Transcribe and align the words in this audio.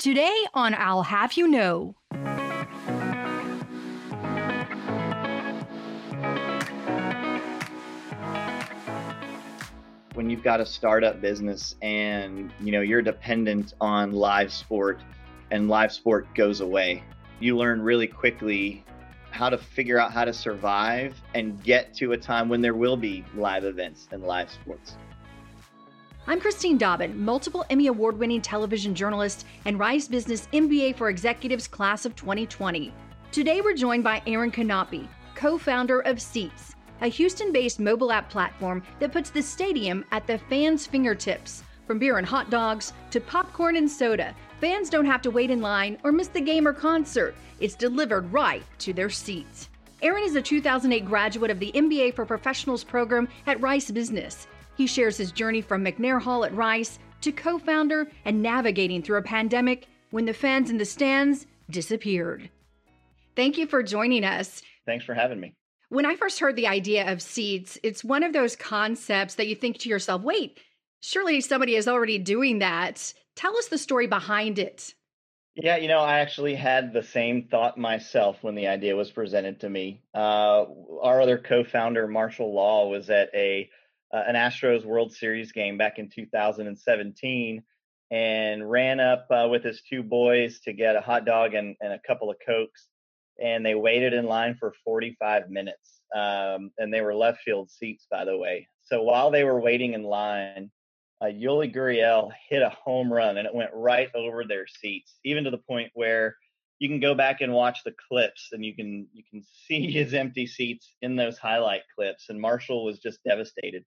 Today 0.00 0.46
on 0.54 0.72
Owl 0.72 1.02
Have 1.02 1.34
You 1.34 1.46
Know. 1.46 1.94
when 10.14 10.30
you've 10.30 10.42
got 10.42 10.58
a 10.58 10.64
startup 10.64 11.20
business 11.20 11.76
and 11.82 12.50
you 12.60 12.72
know 12.72 12.80
you're 12.80 13.02
dependent 13.02 13.74
on 13.78 14.12
live 14.12 14.50
sport 14.50 15.02
and 15.50 15.68
live 15.68 15.92
sport 15.92 16.26
goes 16.34 16.62
away 16.62 17.02
you 17.38 17.54
learn 17.54 17.82
really 17.82 18.06
quickly 18.06 18.82
how 19.30 19.50
to 19.50 19.58
figure 19.58 19.98
out 19.98 20.12
how 20.12 20.24
to 20.24 20.32
survive 20.32 21.14
and 21.34 21.62
get 21.62 21.92
to 21.92 22.12
a 22.12 22.16
time 22.16 22.48
when 22.48 22.62
there 22.62 22.74
will 22.74 22.96
be 22.96 23.22
live 23.34 23.64
events 23.64 24.08
and 24.12 24.22
live 24.22 24.50
sports 24.50 24.96
I'm 26.26 26.38
Christine 26.38 26.78
Dobbyn, 26.78 27.16
multiple 27.16 27.64
Emmy 27.70 27.86
Award 27.86 28.18
winning 28.18 28.42
television 28.42 28.94
journalist 28.94 29.46
and 29.64 29.78
Rice 29.78 30.06
Business 30.06 30.48
MBA 30.52 30.96
for 30.96 31.08
Executives 31.08 31.66
Class 31.66 32.04
of 32.04 32.14
2020. 32.14 32.92
Today 33.32 33.62
we're 33.62 33.74
joined 33.74 34.04
by 34.04 34.22
Aaron 34.26 34.52
Kanapi, 34.52 35.08
co 35.34 35.56
founder 35.56 36.00
of 36.00 36.20
Seats, 36.20 36.76
a 37.00 37.08
Houston 37.08 37.52
based 37.52 37.80
mobile 37.80 38.12
app 38.12 38.28
platform 38.28 38.82
that 38.98 39.12
puts 39.12 39.30
the 39.30 39.42
stadium 39.42 40.04
at 40.12 40.26
the 40.26 40.38
fans' 40.38 40.86
fingertips. 40.86 41.64
From 41.86 41.98
beer 41.98 42.18
and 42.18 42.26
hot 42.26 42.50
dogs 42.50 42.92
to 43.12 43.20
popcorn 43.20 43.76
and 43.76 43.90
soda, 43.90 44.36
fans 44.60 44.90
don't 44.90 45.06
have 45.06 45.22
to 45.22 45.30
wait 45.30 45.50
in 45.50 45.62
line 45.62 45.96
or 46.04 46.12
miss 46.12 46.28
the 46.28 46.40
game 46.40 46.68
or 46.68 46.74
concert. 46.74 47.34
It's 47.60 47.74
delivered 47.74 48.30
right 48.30 48.62
to 48.80 48.92
their 48.92 49.10
seats. 49.10 49.70
Aaron 50.02 50.22
is 50.22 50.36
a 50.36 50.42
2008 50.42 51.04
graduate 51.06 51.50
of 51.50 51.58
the 51.58 51.72
MBA 51.72 52.14
for 52.14 52.26
Professionals 52.26 52.84
program 52.84 53.26
at 53.46 53.60
Rice 53.60 53.90
Business. 53.90 54.46
He 54.80 54.86
shares 54.86 55.18
his 55.18 55.30
journey 55.30 55.60
from 55.60 55.84
McNair 55.84 56.22
Hall 56.22 56.42
at 56.42 56.54
Rice 56.54 56.98
to 57.20 57.32
co 57.32 57.58
founder 57.58 58.10
and 58.24 58.40
navigating 58.40 59.02
through 59.02 59.18
a 59.18 59.22
pandemic 59.22 59.86
when 60.10 60.24
the 60.24 60.32
fans 60.32 60.70
in 60.70 60.78
the 60.78 60.86
stands 60.86 61.46
disappeared. 61.68 62.48
Thank 63.36 63.58
you 63.58 63.66
for 63.66 63.82
joining 63.82 64.24
us. 64.24 64.62
thanks 64.86 65.04
for 65.04 65.12
having 65.12 65.38
me 65.38 65.52
When 65.90 66.06
I 66.06 66.16
first 66.16 66.40
heard 66.40 66.56
the 66.56 66.66
idea 66.66 67.12
of 67.12 67.20
seats, 67.20 67.76
it's 67.82 68.02
one 68.02 68.22
of 68.22 68.32
those 68.32 68.56
concepts 68.56 69.34
that 69.34 69.48
you 69.48 69.54
think 69.54 69.76
to 69.80 69.90
yourself, 69.90 70.22
wait, 70.22 70.58
surely 71.00 71.42
somebody 71.42 71.76
is 71.76 71.86
already 71.86 72.16
doing 72.16 72.60
that. 72.60 73.12
Tell 73.36 73.54
us 73.58 73.68
the 73.68 73.76
story 73.76 74.06
behind 74.06 74.58
it. 74.58 74.94
Yeah, 75.56 75.76
you 75.76 75.88
know, 75.88 75.98
I 75.98 76.20
actually 76.20 76.54
had 76.54 76.94
the 76.94 77.02
same 77.02 77.48
thought 77.50 77.76
myself 77.76 78.38
when 78.40 78.54
the 78.54 78.68
idea 78.68 78.96
was 78.96 79.10
presented 79.10 79.60
to 79.60 79.68
me. 79.68 80.00
Uh, 80.14 80.64
our 81.02 81.20
other 81.20 81.36
co-founder, 81.36 82.06
Marshall 82.06 82.54
Law, 82.54 82.88
was 82.88 83.10
at 83.10 83.28
a 83.34 83.68
uh, 84.12 84.22
an 84.26 84.34
Astros 84.34 84.84
World 84.84 85.12
Series 85.12 85.52
game 85.52 85.78
back 85.78 85.98
in 85.98 86.08
2017 86.08 87.62
and 88.10 88.68
ran 88.68 88.98
up 88.98 89.26
uh, 89.30 89.46
with 89.48 89.62
his 89.62 89.82
two 89.88 90.02
boys 90.02 90.60
to 90.60 90.72
get 90.72 90.96
a 90.96 91.00
hot 91.00 91.24
dog 91.24 91.54
and, 91.54 91.76
and 91.80 91.92
a 91.92 92.00
couple 92.06 92.30
of 92.30 92.36
cokes, 92.44 92.88
and 93.40 93.64
they 93.64 93.74
waited 93.74 94.12
in 94.12 94.26
line 94.26 94.56
for 94.58 94.74
45 94.84 95.48
minutes. 95.48 96.00
Um, 96.14 96.72
and 96.76 96.92
they 96.92 97.02
were 97.02 97.14
left 97.14 97.42
field 97.42 97.70
seats, 97.70 98.06
by 98.10 98.24
the 98.24 98.36
way. 98.36 98.66
So 98.82 99.02
while 99.02 99.30
they 99.30 99.44
were 99.44 99.60
waiting 99.60 99.94
in 99.94 100.02
line, 100.02 100.72
uh, 101.20 101.26
Yuli 101.26 101.72
Gurriel 101.72 102.32
hit 102.48 102.62
a 102.62 102.70
home 102.70 103.12
run 103.12 103.36
and 103.36 103.46
it 103.46 103.54
went 103.54 103.70
right 103.72 104.08
over 104.14 104.44
their 104.44 104.66
seats, 104.66 105.14
even 105.24 105.44
to 105.44 105.50
the 105.50 105.58
point 105.58 105.92
where 105.94 106.36
you 106.80 106.88
can 106.88 106.98
go 106.98 107.14
back 107.14 107.42
and 107.42 107.52
watch 107.52 107.84
the 107.84 107.94
clips 108.08 108.48
and 108.52 108.64
you 108.64 108.74
can 108.74 109.06
you 109.12 109.22
can 109.30 109.44
see 109.68 109.90
his 109.92 110.14
empty 110.14 110.46
seats 110.46 110.92
in 111.00 111.14
those 111.14 111.38
highlight 111.38 111.82
clips. 111.94 112.28
And 112.28 112.40
Marshall 112.40 112.84
was 112.84 112.98
just 112.98 113.22
devastated. 113.22 113.84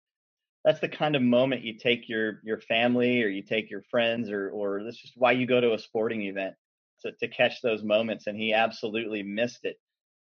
That's 0.64 0.80
the 0.80 0.90
kind 0.90 1.16
of 1.16 1.22
moment 1.22 1.64
you 1.64 1.78
take 1.78 2.08
your 2.08 2.40
your 2.44 2.60
family 2.62 3.24
or 3.24 3.28
you 3.28 3.44
take 3.44 3.70
your 3.70 3.84
friends 3.92 4.30
or 4.30 4.50
or 4.50 4.84
that's 4.84 5.02
just 5.02 5.14
why 5.18 5.34
you 5.34 5.46
go 5.46 5.60
to 5.60 5.74
a 5.74 5.80
sporting 5.80 6.24
event 6.24 6.56
to, 7.02 7.12
to 7.20 7.28
catch 7.28 7.62
those 7.62 7.84
moments. 7.84 8.28
And 8.28 8.38
he 8.38 8.54
absolutely 8.54 9.24
missed 9.24 9.66
it. 9.66 9.78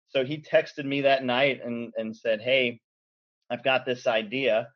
So 0.09 0.25
he 0.25 0.41
texted 0.41 0.85
me 0.85 1.01
that 1.01 1.23
night 1.23 1.61
and 1.63 1.93
and 1.97 2.15
said, 2.15 2.41
Hey, 2.41 2.81
I've 3.49 3.63
got 3.63 3.85
this 3.85 4.07
idea. 4.07 4.69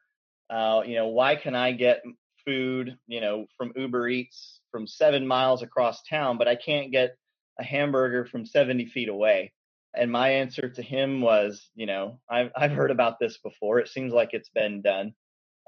Uh, 0.49 0.83
you 0.85 0.95
know, 0.95 1.07
why 1.07 1.35
can 1.35 1.55
I 1.55 1.73
get 1.73 2.01
food, 2.45 2.97
you 3.07 3.19
know, 3.19 3.45
from 3.57 3.73
Uber 3.75 4.07
Eats 4.07 4.61
from 4.71 4.87
seven 4.87 5.27
miles 5.27 5.61
across 5.61 6.01
town, 6.03 6.37
but 6.37 6.47
I 6.47 6.55
can't 6.55 6.91
get 6.91 7.17
a 7.59 7.63
hamburger 7.63 8.25
from 8.25 8.45
70 8.45 8.85
feet 8.87 9.09
away. 9.09 9.51
And 9.95 10.11
my 10.11 10.29
answer 10.29 10.69
to 10.69 10.81
him 10.81 11.21
was, 11.21 11.69
you 11.75 11.85
know, 11.85 12.19
I've, 12.29 12.51
I've 12.55 12.71
heard 12.71 12.91
about 12.91 13.19
this 13.19 13.37
before. 13.39 13.79
It 13.79 13.87
seems 13.87 14.13
like 14.13 14.29
it's 14.33 14.49
been 14.49 14.81
done, 14.81 15.13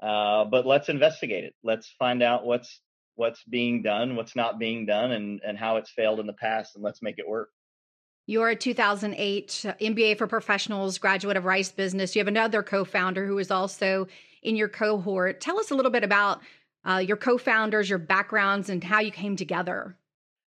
uh, 0.02 0.44
but 0.44 0.66
let's 0.66 0.88
investigate 0.88 1.44
it. 1.44 1.54
Let's 1.62 1.94
find 1.98 2.22
out 2.22 2.44
what's 2.44 2.80
what's 3.16 3.42
being 3.44 3.82
done, 3.82 4.16
what's 4.16 4.34
not 4.34 4.58
being 4.58 4.86
done, 4.86 5.12
and 5.12 5.40
and 5.46 5.58
how 5.58 5.76
it's 5.76 5.90
failed 5.90 6.20
in 6.20 6.26
the 6.26 6.32
past, 6.32 6.74
and 6.74 6.84
let's 6.84 7.02
make 7.02 7.18
it 7.18 7.28
work. 7.28 7.50
You're 8.26 8.50
a 8.50 8.56
2008 8.56 9.66
MBA 9.80 10.16
for 10.16 10.26
Professionals 10.26 10.98
graduate 10.98 11.36
of 11.36 11.44
Rice 11.44 11.72
Business. 11.72 12.14
You 12.14 12.20
have 12.20 12.28
another 12.28 12.62
co 12.62 12.84
founder 12.84 13.26
who 13.26 13.38
is 13.38 13.50
also 13.50 14.06
in 14.42 14.56
your 14.56 14.68
cohort. 14.68 15.40
Tell 15.40 15.58
us 15.58 15.70
a 15.70 15.74
little 15.74 15.90
bit 15.90 16.04
about 16.04 16.40
uh, 16.88 17.02
your 17.04 17.16
co 17.16 17.38
founders, 17.38 17.90
your 17.90 17.98
backgrounds, 17.98 18.70
and 18.70 18.82
how 18.82 19.00
you 19.00 19.10
came 19.10 19.36
together. 19.36 19.96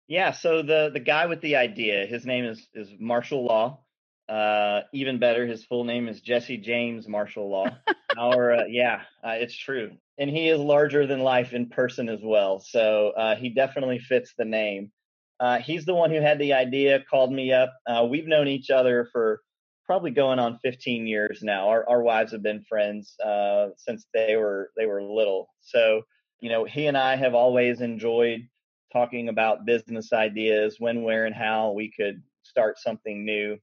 Yeah, 0.08 0.32
so 0.32 0.62
the 0.62 0.90
the 0.92 1.00
guy 1.00 1.26
with 1.26 1.40
the 1.40 1.56
idea, 1.56 2.06
his 2.06 2.26
name 2.26 2.44
is 2.44 2.66
is 2.74 2.88
Marshall 2.98 3.44
Law. 3.44 3.83
Uh, 4.28 4.80
even 4.92 5.18
better, 5.18 5.46
his 5.46 5.64
full 5.64 5.84
name 5.84 6.08
is 6.08 6.20
Jesse 6.20 6.56
James 6.56 7.08
Marshall 7.08 7.50
Law. 7.50 7.66
Our 8.18 8.52
uh, 8.52 8.64
yeah, 8.68 9.02
uh, 9.22 9.32
it's 9.32 9.56
true, 9.56 9.92
and 10.18 10.30
he 10.30 10.48
is 10.48 10.60
larger 10.60 11.06
than 11.06 11.20
life 11.20 11.52
in 11.52 11.68
person 11.68 12.08
as 12.08 12.20
well. 12.22 12.60
So 12.60 13.10
uh, 13.16 13.36
he 13.36 13.50
definitely 13.50 13.98
fits 13.98 14.34
the 14.38 14.44
name. 14.44 14.92
Uh, 15.40 15.58
he's 15.58 15.84
the 15.84 15.94
one 15.94 16.10
who 16.10 16.20
had 16.20 16.38
the 16.38 16.52
idea, 16.52 17.04
called 17.10 17.32
me 17.32 17.52
up. 17.52 17.74
Uh, 17.86 18.06
we've 18.08 18.28
known 18.28 18.46
each 18.48 18.70
other 18.70 19.08
for 19.12 19.40
probably 19.84 20.12
going 20.12 20.38
on 20.38 20.58
15 20.62 21.06
years 21.06 21.40
now. 21.42 21.68
Our 21.68 21.88
our 21.88 22.02
wives 22.02 22.32
have 22.32 22.42
been 22.42 22.62
friends 22.62 23.14
uh, 23.20 23.68
since 23.76 24.06
they 24.14 24.36
were 24.36 24.70
they 24.76 24.86
were 24.86 25.02
little. 25.02 25.48
So 25.60 26.02
you 26.40 26.50
know, 26.50 26.64
he 26.64 26.86
and 26.86 26.96
I 26.96 27.16
have 27.16 27.34
always 27.34 27.80
enjoyed 27.80 28.46
talking 28.92 29.28
about 29.28 29.64
business 29.64 30.12
ideas, 30.12 30.76
when, 30.78 31.02
where, 31.02 31.26
and 31.26 31.34
how 31.34 31.72
we 31.72 31.90
could 31.90 32.22
start 32.42 32.78
something 32.78 33.24
new. 33.24 33.58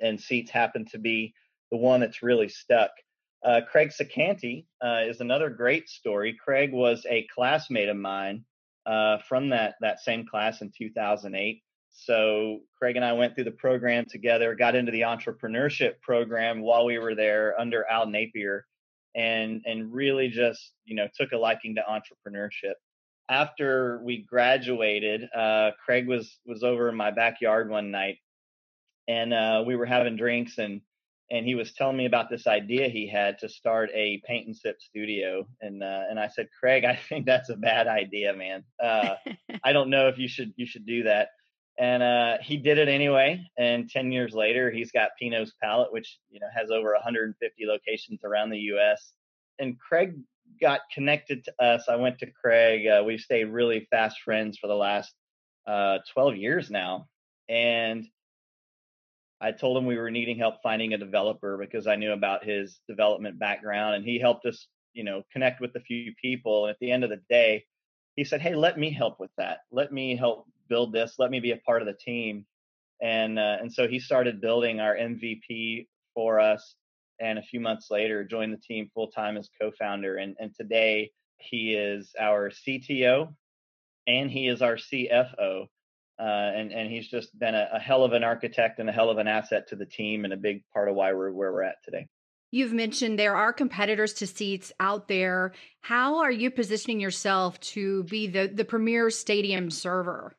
And 0.00 0.20
seats 0.20 0.50
happen 0.50 0.84
to 0.86 0.98
be 0.98 1.34
the 1.70 1.76
one 1.76 2.00
that's 2.00 2.22
really 2.22 2.48
stuck. 2.48 2.90
Uh, 3.44 3.60
Craig 3.70 3.90
Ceccanti 3.90 4.66
uh, 4.84 5.02
is 5.06 5.20
another 5.20 5.48
great 5.48 5.88
story. 5.88 6.36
Craig 6.42 6.72
was 6.72 7.06
a 7.08 7.26
classmate 7.34 7.88
of 7.88 7.96
mine 7.96 8.44
uh, 8.86 9.18
from 9.28 9.50
that 9.50 9.74
that 9.80 10.00
same 10.00 10.26
class 10.26 10.60
in 10.60 10.72
2008. 10.76 11.62
So 11.90 12.60
Craig 12.76 12.96
and 12.96 13.04
I 13.04 13.12
went 13.12 13.34
through 13.34 13.44
the 13.44 13.50
program 13.50 14.06
together, 14.08 14.54
got 14.54 14.74
into 14.74 14.92
the 14.92 15.02
entrepreneurship 15.02 16.00
program 16.00 16.60
while 16.60 16.84
we 16.84 16.98
were 16.98 17.14
there 17.14 17.58
under 17.60 17.84
Al 17.90 18.06
Napier, 18.06 18.66
and 19.14 19.62
and 19.66 19.92
really 19.92 20.28
just 20.28 20.72
you 20.84 20.96
know 20.96 21.08
took 21.16 21.32
a 21.32 21.36
liking 21.36 21.76
to 21.76 21.84
entrepreneurship. 21.88 22.74
After 23.28 24.00
we 24.02 24.22
graduated, 24.22 25.28
uh, 25.34 25.72
Craig 25.84 26.08
was 26.08 26.38
was 26.46 26.62
over 26.62 26.88
in 26.88 26.96
my 26.96 27.10
backyard 27.10 27.68
one 27.68 27.90
night, 27.90 28.18
and 29.08 29.32
uh, 29.32 29.64
we 29.66 29.74
were 29.74 29.86
having 29.86 30.16
drinks 30.16 30.58
and 30.58 30.80
and 31.30 31.44
he 31.44 31.54
was 31.54 31.74
telling 31.74 31.96
me 31.96 32.06
about 32.06 32.30
this 32.30 32.46
idea 32.46 32.88
he 32.88 33.06
had 33.06 33.38
to 33.38 33.48
start 33.48 33.90
a 33.92 34.22
paint 34.26 34.46
and 34.46 34.56
sip 34.56 34.80
studio 34.80 35.46
and 35.60 35.82
uh, 35.82 36.02
and 36.08 36.20
I 36.20 36.28
said 36.28 36.48
Craig 36.58 36.84
I 36.84 36.96
think 37.08 37.26
that's 37.26 37.48
a 37.48 37.56
bad 37.56 37.88
idea 37.88 38.34
man. 38.34 38.62
Uh, 38.82 39.14
I 39.64 39.72
don't 39.72 39.90
know 39.90 40.08
if 40.08 40.18
you 40.18 40.28
should 40.28 40.52
you 40.56 40.66
should 40.66 40.86
do 40.86 41.02
that. 41.04 41.28
And 41.80 42.02
uh, 42.02 42.38
he 42.42 42.56
did 42.56 42.78
it 42.78 42.88
anyway 42.88 43.44
and 43.56 43.88
10 43.88 44.12
years 44.12 44.34
later 44.34 44.70
he's 44.70 44.92
got 44.92 45.10
Pinot's 45.18 45.52
Palette 45.62 45.92
which 45.92 46.18
you 46.30 46.40
know 46.40 46.48
has 46.54 46.70
over 46.70 46.92
150 46.92 47.66
locations 47.66 48.20
around 48.24 48.50
the 48.50 48.58
US 48.72 49.12
and 49.58 49.78
Craig 49.78 50.14
got 50.60 50.80
connected 50.92 51.44
to 51.44 51.52
us. 51.62 51.84
I 51.88 51.96
went 51.96 52.18
to 52.18 52.26
Craig 52.30 52.86
uh, 52.86 53.02
we've 53.04 53.20
stayed 53.20 53.44
really 53.44 53.86
fast 53.90 54.20
friends 54.24 54.58
for 54.58 54.66
the 54.66 54.74
last 54.74 55.14
uh, 55.66 55.98
12 56.14 56.36
years 56.36 56.70
now 56.70 57.06
and 57.48 58.06
I 59.40 59.52
told 59.52 59.76
him 59.76 59.86
we 59.86 59.96
were 59.96 60.10
needing 60.10 60.38
help 60.38 60.56
finding 60.62 60.94
a 60.94 60.98
developer 60.98 61.56
because 61.56 61.86
I 61.86 61.96
knew 61.96 62.12
about 62.12 62.44
his 62.44 62.80
development 62.88 63.38
background 63.38 63.94
and 63.94 64.04
he 64.04 64.18
helped 64.18 64.46
us, 64.46 64.66
you 64.94 65.04
know, 65.04 65.22
connect 65.32 65.60
with 65.60 65.74
a 65.76 65.80
few 65.80 66.12
people. 66.20 66.66
And 66.66 66.70
at 66.70 66.78
the 66.80 66.90
end 66.90 67.04
of 67.04 67.10
the 67.10 67.20
day, 67.30 67.64
he 68.16 68.24
said, 68.24 68.40
Hey, 68.40 68.54
let 68.54 68.78
me 68.78 68.90
help 68.90 69.20
with 69.20 69.30
that. 69.38 69.58
Let 69.70 69.92
me 69.92 70.16
help 70.16 70.46
build 70.68 70.92
this. 70.92 71.14
Let 71.18 71.30
me 71.30 71.38
be 71.38 71.52
a 71.52 71.58
part 71.58 71.82
of 71.82 71.86
the 71.86 71.94
team. 71.94 72.46
And, 73.00 73.38
uh, 73.38 73.58
and 73.60 73.72
so 73.72 73.86
he 73.86 74.00
started 74.00 74.40
building 74.40 74.80
our 74.80 74.96
MVP 74.96 75.86
for 76.14 76.40
us. 76.40 76.74
And 77.20 77.38
a 77.38 77.42
few 77.42 77.60
months 77.60 77.90
later, 77.90 78.24
joined 78.24 78.52
the 78.52 78.58
team 78.58 78.90
full 78.92 79.08
time 79.08 79.36
as 79.36 79.48
co 79.60 79.70
founder. 79.78 80.16
And, 80.16 80.36
and 80.40 80.52
today 80.54 81.12
he 81.36 81.74
is 81.74 82.12
our 82.18 82.50
CTO 82.50 83.32
and 84.08 84.30
he 84.30 84.48
is 84.48 84.62
our 84.62 84.76
CFO. 84.76 85.66
Uh, 86.20 86.50
and 86.56 86.72
and 86.72 86.90
he's 86.90 87.08
just 87.08 87.36
been 87.38 87.54
a, 87.54 87.68
a, 87.74 87.78
hell 87.78 88.02
of 88.02 88.12
an 88.12 88.24
architect 88.24 88.80
and 88.80 88.88
a 88.88 88.92
hell 88.92 89.08
of 89.08 89.18
an 89.18 89.28
asset 89.28 89.68
to 89.68 89.76
the 89.76 89.86
team 89.86 90.24
and 90.24 90.32
a 90.32 90.36
big 90.36 90.64
part 90.74 90.88
of 90.88 90.96
why 90.96 91.12
we're 91.12 91.30
where 91.30 91.52
we're 91.52 91.62
at 91.62 91.76
today. 91.84 92.08
You've 92.50 92.72
mentioned 92.72 93.18
there 93.18 93.36
are 93.36 93.52
competitors 93.52 94.14
to 94.14 94.26
seats 94.26 94.72
out 94.80 95.06
there. 95.06 95.52
How 95.82 96.18
are 96.18 96.30
you 96.30 96.50
positioning 96.50 96.98
yourself 96.98 97.60
to 97.60 98.02
be 98.04 98.26
the 98.26 98.50
the 98.52 98.64
premier 98.64 99.10
stadium 99.10 99.70
server? 99.70 100.34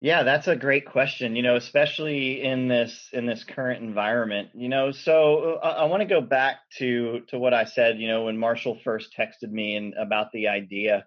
Yeah, 0.00 0.22
that's 0.22 0.48
a 0.48 0.56
great 0.56 0.86
question. 0.86 1.36
You 1.36 1.42
know, 1.42 1.56
especially 1.56 2.42
in 2.42 2.68
this 2.68 3.10
in 3.12 3.26
this 3.26 3.44
current 3.44 3.82
environment. 3.82 4.48
You 4.54 4.70
know, 4.70 4.92
so 4.92 5.58
uh, 5.62 5.66
I, 5.66 5.70
I 5.70 5.84
want 5.84 6.00
to 6.00 6.08
go 6.08 6.22
back 6.22 6.60
to 6.78 7.20
to 7.28 7.38
what 7.38 7.52
I 7.52 7.64
said. 7.64 7.98
You 7.98 8.08
know, 8.08 8.24
when 8.24 8.38
Marshall 8.38 8.78
first 8.82 9.14
texted 9.18 9.50
me 9.50 9.76
and 9.76 9.92
about 9.94 10.32
the 10.32 10.48
idea, 10.48 11.04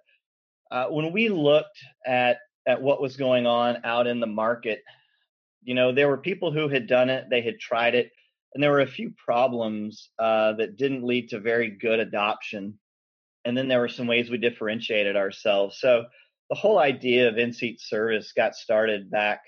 uh, 0.69 0.86
when 0.88 1.12
we 1.12 1.30
looked 1.30 1.80
at 2.06 2.38
at 2.65 2.81
what 2.81 3.01
was 3.01 3.18
going 3.18 3.45
on 3.45 3.80
out 3.83 4.07
in 4.07 4.19
the 4.19 4.27
market, 4.27 4.83
you 5.63 5.74
know, 5.74 5.94
there 5.94 6.07
were 6.07 6.18
people 6.18 6.51
who 6.51 6.68
had 6.68 6.88
done 6.88 7.10
it, 7.10 7.30
they 7.30 7.42
had 7.42 7.60
tried 7.60 7.95
it, 7.95 8.12
and 8.54 8.62
there 8.62 8.71
were 8.71 8.81
a 8.81 8.88
few 8.88 9.12
problems 9.12 10.10
uh, 10.19 10.54
that 10.54 10.77
didn't 10.77 11.04
lead 11.04 11.30
to 11.30 11.39
very 11.39 11.69
good 11.69 12.00
adoption. 12.00 12.77
And 13.45 13.57
then 13.57 13.68
there 13.68 13.80
were 13.80 13.89
some 13.89 14.07
ways 14.07 14.30
we 14.30 14.38
differentiated 14.38 15.15
ourselves. 15.15 15.80
So 15.80 16.06
the 16.50 16.56
whole 16.56 16.77
idea 16.77 17.30
of 17.30 17.38
in-seat 17.38 17.81
service 17.81 18.31
got 18.33 18.56
started 18.56 19.10
back, 19.10 19.42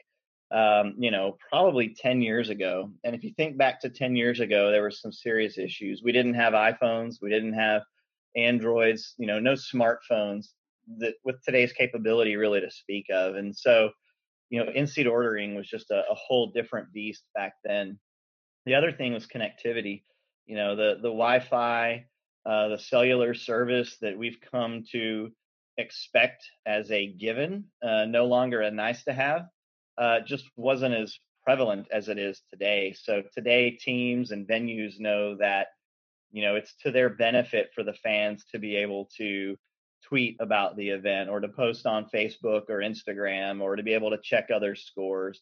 um, 0.52 0.96
you 0.98 1.12
know, 1.12 1.38
probably 1.50 1.96
10 1.96 2.22
years 2.22 2.50
ago. 2.50 2.92
And 3.04 3.16
if 3.16 3.24
you 3.24 3.32
think 3.38 3.58
back 3.58 3.82
to 3.82 3.90
10 3.90 4.16
years 4.16 4.40
ago, 4.40 4.72
there 4.72 4.82
were 4.82 4.92
some 4.92 5.12
serious 5.12 5.58
issues. 5.58 6.02
We 6.04 6.12
didn't 6.12 6.34
have 6.34 6.54
iPhones, 6.54 7.16
we 7.22 7.30
didn't 7.30 7.54
have 7.54 7.84
Androids, 8.36 9.14
you 9.18 9.28
know, 9.28 9.40
no 9.40 9.54
smartphones 9.54 10.48
that 11.00 11.16
with 11.24 11.44
today's 11.44 11.74
capability 11.74 12.36
really 12.36 12.62
to 12.62 12.72
speak 12.72 13.08
of. 13.12 13.36
And 13.36 13.56
so, 13.56 13.90
you 14.50 14.64
know, 14.64 14.72
in-seat 14.72 15.08
ordering 15.08 15.56
was 15.56 15.68
just 15.68 15.92
a, 15.92 16.00
a 16.10 16.16
whole 16.16 16.52
different 16.52 16.94
beast 16.94 17.24
back 17.34 17.54
then. 17.64 18.00
The 18.66 18.76
other 18.76 18.92
thing 18.92 19.14
was 19.14 19.28
connectivity. 19.28 20.04
You 20.46 20.56
know, 20.56 20.76
the 20.76 20.96
the 20.96 21.10
Wi-Fi, 21.10 22.06
uh, 22.46 22.68
the 22.70 22.78
cellular 22.78 23.34
service 23.34 23.98
that 24.02 24.18
we've 24.18 24.38
come 24.52 24.84
to 24.92 25.32
expect 25.78 26.46
as 26.66 26.90
a 26.92 27.08
given, 27.08 27.66
uh, 27.84 28.06
no 28.06 28.26
longer 28.26 28.62
a 28.62 28.72
nice 28.72 29.04
to 29.06 29.14
have, 29.14 29.48
uh, 29.98 30.20
just 30.22 30.46
wasn't 30.56 30.96
as 30.96 31.18
prevalent 31.44 31.88
as 31.92 32.10
it 32.10 32.18
is 32.18 32.42
today. 32.52 32.96
So 32.98 33.24
today, 33.34 33.72
teams 33.72 34.32
and 34.32 34.48
venues 34.48 35.00
know 35.00 35.38
that 35.38 35.68
you 36.32 36.44
know 36.44 36.56
it's 36.56 36.76
to 36.84 36.92
their 36.92 37.10
benefit 37.10 37.70
for 37.74 37.84
the 37.84 37.94
fans 37.94 38.46
to 38.52 38.60
be 38.60 38.76
able 38.76 39.10
to 39.18 39.58
tweet 40.08 40.38
about 40.40 40.76
the 40.78 40.90
event 40.90 41.30
or 41.30 41.40
to 41.40 41.48
post 41.48 41.86
on 41.86 42.10
Facebook 42.14 42.70
or 42.70 42.80
Instagram 42.80 43.62
or 43.62 43.76
to 43.76 43.84
be 43.84 43.94
able 43.94 44.12
to 44.12 44.20
check 44.24 44.50
other 44.54 44.76
scores. 44.76 45.42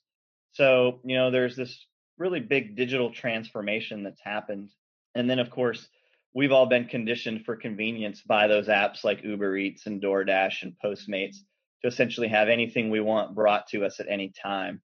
So, 0.54 1.00
you 1.04 1.15
know, 1.15 1.31
there's 1.31 1.56
this 1.56 1.86
really 2.18 2.39
big 2.39 2.75
digital 2.75 3.12
transformation 3.12 4.04
that's 4.04 4.21
happened. 4.21 4.69
And 5.15 5.30
then, 5.30 5.39
of 5.39 5.50
course, 5.50 5.88
we've 6.33 6.51
all 6.51 6.65
been 6.65 6.86
conditioned 6.86 7.45
for 7.45 7.56
convenience 7.56 8.21
by 8.21 8.48
those 8.48 8.68
apps 8.68 9.04
like 9.04 9.24
Uber 9.24 9.57
Eats 9.57 9.86
and 9.86 10.01
DoorDash 10.01 10.63
and 10.63 10.75
Postmates 10.83 11.38
to 11.81 11.88
essentially 11.88 12.27
have 12.27 12.50
anything 12.50 12.89
we 12.89 13.01
want 13.01 13.36
brought 13.36 13.68
to 13.68 13.86
us 13.86 14.00
at 14.00 14.07
any 14.10 14.31
time. 14.42 14.81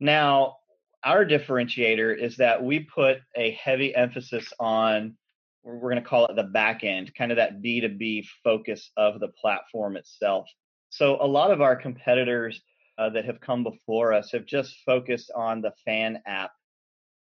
Now, 0.00 0.56
our 1.04 1.24
differentiator 1.24 2.16
is 2.18 2.36
that 2.38 2.62
we 2.62 2.80
put 2.80 3.18
a 3.36 3.52
heavy 3.52 3.94
emphasis 3.94 4.52
on 4.58 5.16
we're 5.62 5.90
going 5.90 6.02
to 6.02 6.08
call 6.08 6.26
it 6.26 6.36
the 6.36 6.44
back 6.44 6.84
end, 6.84 7.14
kind 7.14 7.30
of 7.30 7.36
that 7.36 7.60
B2B 7.62 8.26
focus 8.42 8.90
of 8.96 9.20
the 9.20 9.28
platform 9.28 9.96
itself. 9.96 10.48
So 10.90 11.18
a 11.20 11.26
lot 11.26 11.50
of 11.50 11.60
our 11.60 11.76
competitors 11.76 12.60
uh, 12.96 13.10
that 13.10 13.24
have 13.24 13.40
come 13.40 13.62
before 13.62 14.12
us 14.12 14.32
have 14.32 14.46
just 14.46 14.76
focused 14.84 15.30
on 15.34 15.60
the 15.60 15.72
fan 15.84 16.20
app 16.26 16.50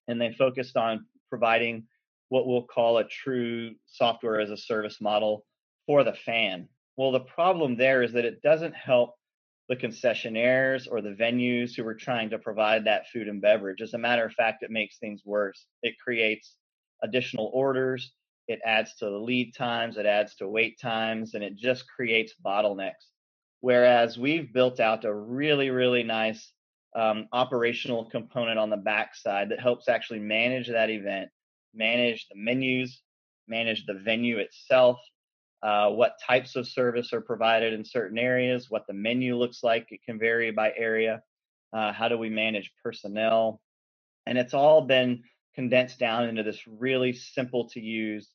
and 0.08 0.20
they 0.20 0.34
focused 0.34 0.76
on 0.76 1.06
providing 1.30 1.86
what 2.30 2.48
we'll 2.48 2.64
call 2.64 2.98
a 2.98 3.08
true 3.08 3.72
software 3.86 4.40
as 4.40 4.50
a 4.50 4.58
service 4.58 5.00
model 5.00 5.46
for 5.86 6.04
the 6.04 6.14
fan. 6.14 6.68
Well, 6.98 7.12
the 7.12 7.22
problem 7.22 7.78
there 7.78 8.04
is 8.04 8.14
that 8.14 8.26
it 8.26 8.42
doesn't 8.42 8.76
help 8.76 9.16
the 9.70 9.76
concessionaires 9.76 10.88
or 10.90 11.02
the 11.02 11.16
venues 11.16 11.76
who 11.76 11.88
are 11.88 11.96
trying 11.96 12.30
to 12.32 12.40
provide 12.40 12.86
that 12.86 13.08
food 13.14 13.28
and 13.28 13.42
beverage. 13.42 13.82
As 13.82 13.94
a 13.94 13.98
matter 13.98 14.26
of 14.26 14.34
fact, 14.34 14.64
it 14.64 14.72
makes 14.72 14.98
things 14.98 15.22
worse. 15.24 15.66
It 15.84 15.96
creates 16.04 16.56
additional 17.04 17.50
orders 17.54 18.12
it 18.52 18.62
adds 18.66 18.96
to 18.96 19.06
the 19.06 19.18
lead 19.18 19.56
times, 19.56 19.98
it 19.98 20.06
adds 20.06 20.36
to 20.36 20.48
wait 20.48 20.80
times, 20.80 21.34
and 21.34 21.44
it 21.44 21.56
just 21.56 21.88
creates 21.88 22.34
bottlenecks. 22.46 23.08
Whereas 23.62 24.18
we've 24.18 24.52
built 24.52 24.80
out 24.80 25.06
a 25.06 25.14
really, 25.14 25.70
really 25.70 26.04
nice 26.04 26.52
um, 26.96 27.28
operational 27.32 28.06
component 28.06 28.60
on 28.60 28.70
the 28.70 28.78
backside 28.78 29.50
that 29.50 29.60
helps 29.60 29.88
actually 29.88 30.20
manage 30.20 30.68
that 30.68 30.90
event, 30.90 31.30
manage 31.74 32.28
the 32.28 32.36
menus, 32.36 33.02
manage 33.48 33.86
the 33.86 33.94
venue 33.94 34.38
itself, 34.38 34.98
uh, 35.64 35.90
what 35.90 36.20
types 36.26 36.56
of 36.56 36.68
service 36.68 37.14
are 37.14 37.22
provided 37.22 37.74
in 37.74 37.86
certain 37.86 38.18
areas, 38.18 38.70
what 38.70 38.88
the 38.88 38.94
menu 38.94 39.36
looks 39.36 39.64
like. 39.64 39.88
It 39.92 40.04
can 40.04 40.18
vary 40.18 40.52
by 40.52 40.74
area. 40.76 41.22
Uh, 41.72 41.94
how 41.94 42.10
do 42.10 42.18
we 42.18 42.30
manage 42.30 42.72
personnel? 42.84 43.62
And 44.26 44.38
it's 44.38 44.54
all 44.54 44.82
been 44.82 45.24
condensed 45.56 46.00
down 46.00 46.28
into 46.28 46.44
this 46.44 46.66
really 46.68 47.14
simple 47.14 47.70
to 47.70 47.80
use 47.80 48.30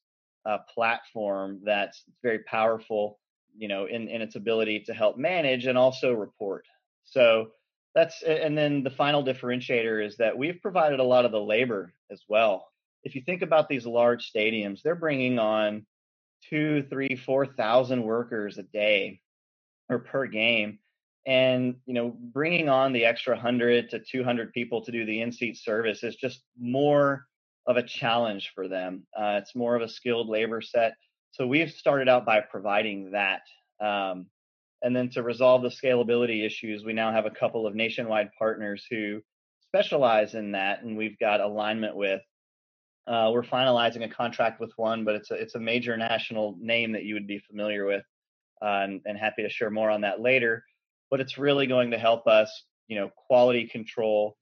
uh, 0.46 0.58
platform 0.72 1.60
that's 1.64 2.04
very 2.22 2.40
powerful, 2.40 3.18
you 3.56 3.68
know, 3.68 3.86
in, 3.86 4.08
in 4.08 4.22
its 4.22 4.36
ability 4.36 4.80
to 4.86 4.94
help 4.94 5.16
manage 5.16 5.66
and 5.66 5.76
also 5.76 6.12
report. 6.12 6.64
So 7.04 7.48
that's, 7.94 8.22
and 8.22 8.56
then 8.56 8.82
the 8.82 8.90
final 8.90 9.24
differentiator 9.24 10.04
is 10.06 10.16
that 10.18 10.36
we've 10.36 10.60
provided 10.62 11.00
a 11.00 11.04
lot 11.04 11.24
of 11.24 11.32
the 11.32 11.40
labor 11.40 11.94
as 12.10 12.22
well. 12.28 12.68
If 13.02 13.14
you 13.14 13.22
think 13.22 13.42
about 13.42 13.68
these 13.68 13.86
large 13.86 14.30
stadiums, 14.32 14.82
they're 14.82 14.94
bringing 14.94 15.38
on 15.38 15.86
two, 16.50 16.84
three, 16.90 17.16
four 17.16 17.46
thousand 17.46 18.02
workers 18.02 18.58
a 18.58 18.62
day 18.62 19.20
or 19.88 19.98
per 19.98 20.26
game. 20.26 20.78
And 21.26 21.76
you 21.86 21.94
know, 21.94 22.16
bringing 22.18 22.68
on 22.68 22.92
the 22.92 23.04
extra 23.04 23.36
hundred 23.36 23.90
to 23.90 23.98
two 24.00 24.22
hundred 24.22 24.52
people 24.52 24.84
to 24.84 24.92
do 24.92 25.04
the 25.04 25.20
in-seat 25.22 25.56
service 25.56 26.04
is 26.04 26.16
just 26.16 26.42
more 26.60 27.26
of 27.66 27.76
a 27.76 27.82
challenge 27.82 28.52
for 28.54 28.68
them. 28.68 29.06
Uh, 29.16 29.40
it's 29.42 29.54
more 29.54 29.74
of 29.74 29.82
a 29.82 29.88
skilled 29.88 30.28
labor 30.28 30.60
set. 30.60 30.94
So 31.32 31.46
we've 31.46 31.70
started 31.70 32.08
out 32.08 32.24
by 32.24 32.40
providing 32.40 33.12
that. 33.12 33.42
Um, 33.80 34.26
and 34.82 34.94
then 34.94 35.10
to 35.10 35.22
resolve 35.22 35.62
the 35.62 35.68
scalability 35.68 36.44
issues, 36.46 36.84
we 36.84 36.92
now 36.92 37.10
have 37.12 37.26
a 37.26 37.30
couple 37.30 37.66
of 37.66 37.74
nationwide 37.74 38.30
partners 38.38 38.86
who 38.90 39.20
specialize 39.62 40.34
in 40.34 40.52
that, 40.52 40.82
and 40.82 40.96
we've 40.96 41.18
got 41.18 41.40
alignment 41.40 41.96
with. 41.96 42.22
Uh, 43.06 43.30
we're 43.32 43.42
finalizing 43.42 44.04
a 44.04 44.08
contract 44.08 44.60
with 44.60 44.72
one, 44.76 45.04
but 45.04 45.14
it's 45.14 45.30
a, 45.30 45.34
it's 45.34 45.54
a 45.54 45.60
major 45.60 45.96
national 45.96 46.56
name 46.60 46.92
that 46.92 47.04
you 47.04 47.14
would 47.14 47.26
be 47.26 47.38
familiar 47.38 47.84
with, 47.84 48.04
uh, 48.62 48.82
and, 48.84 49.00
and 49.04 49.18
happy 49.18 49.42
to 49.42 49.50
share 49.50 49.70
more 49.70 49.90
on 49.90 50.00
that 50.02 50.20
later. 50.20 50.64
But 51.10 51.20
it's 51.20 51.38
really 51.38 51.66
going 51.66 51.90
to 51.92 51.98
help 51.98 52.26
us, 52.26 52.64
you 52.88 52.98
know, 52.98 53.10
quality 53.28 53.66
control 53.66 54.36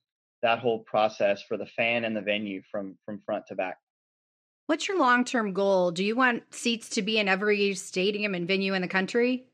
that 0.45 0.61
whole 0.61 0.81
process 0.81 1.43
for 1.43 1.57
the 1.57 1.67
fan 1.67 2.05
and 2.05 2.17
the 2.17 2.21
venue 2.21 2.63
from 2.71 2.97
from 3.05 3.21
front 3.27 3.47
to 3.49 3.55
back. 3.57 3.79
What's 4.67 4.89
your 4.89 4.99
long-term 4.99 5.53
goal? 5.53 5.91
Do 5.91 6.05
you 6.05 6.15
want 6.15 6.55
seats 6.55 6.89
to 6.91 7.03
be 7.03 7.19
in 7.19 7.29
every 7.29 7.75
stadium 7.75 8.35
and 8.35 8.47
venue 8.47 8.75
in 8.75 8.83
the 8.83 8.89
country? 8.89 9.49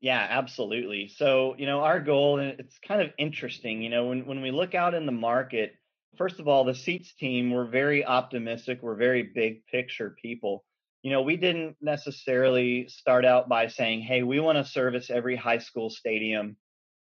Yeah, 0.00 0.26
absolutely. 0.30 1.08
So, 1.08 1.54
you 1.58 1.66
know, 1.66 1.80
our 1.80 2.00
goal 2.00 2.38
and 2.38 2.58
it's 2.58 2.78
kind 2.78 3.02
of 3.02 3.12
interesting, 3.18 3.82
you 3.82 3.90
know, 3.90 4.06
when 4.06 4.24
when 4.26 4.40
we 4.40 4.50
look 4.50 4.74
out 4.74 4.94
in 4.94 5.04
the 5.04 5.12
market, 5.12 5.74
first 6.16 6.40
of 6.40 6.48
all, 6.48 6.64
the 6.64 6.74
seats 6.74 7.12
team, 7.14 7.50
we're 7.50 7.66
very 7.66 8.04
optimistic, 8.04 8.80
we're 8.82 8.96
very 8.96 9.22
big 9.22 9.66
picture 9.66 10.16
people. 10.22 10.64
You 11.02 11.10
know, 11.12 11.22
we 11.22 11.36
didn't 11.36 11.76
necessarily 11.80 12.88
start 12.88 13.24
out 13.26 13.48
by 13.48 13.68
saying, 13.68 14.00
"Hey, 14.02 14.22
we 14.22 14.40
want 14.40 14.56
to 14.58 14.64
service 14.64 15.10
every 15.10 15.36
high 15.36 15.58
school 15.58 15.90
stadium 15.90 16.56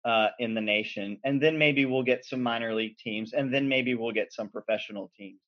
uh, 0.04 0.28
in 0.38 0.54
the 0.54 0.60
nation, 0.60 1.18
and 1.24 1.40
then 1.40 1.58
maybe 1.58 1.84
we'll 1.84 2.02
get 2.02 2.24
some 2.24 2.42
minor 2.42 2.74
league 2.74 2.96
teams, 2.98 3.32
and 3.32 3.52
then 3.52 3.68
maybe 3.68 3.94
we'll 3.94 4.12
get 4.12 4.32
some 4.32 4.48
professional 4.48 5.10
teams. 5.16 5.40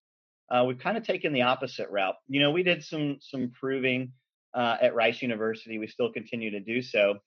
Uh, 0.50 0.64
we've 0.66 0.78
kind 0.78 0.96
of 0.96 1.04
taken 1.04 1.32
the 1.32 1.42
opposite 1.42 1.88
route. 1.90 2.16
You 2.28 2.40
know, 2.40 2.50
we 2.50 2.62
did 2.62 2.84
some 2.84 3.18
some 3.20 3.52
proving 3.58 4.12
uh, 4.54 4.76
at 4.80 4.94
Rice 4.94 5.22
University. 5.22 5.78
We 5.78 5.88
still 5.88 6.12
continue 6.12 6.50
to 6.50 6.60
do 6.60 6.82
so, 6.82 7.18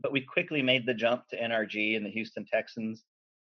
but 0.00 0.12
we 0.12 0.20
quickly 0.20 0.62
made 0.62 0.86
the 0.86 0.94
jump 0.94 1.28
to 1.28 1.40
NRG 1.40 1.96
and 1.96 2.06
the 2.06 2.10
Houston 2.10 2.46
Texans, 2.46 3.04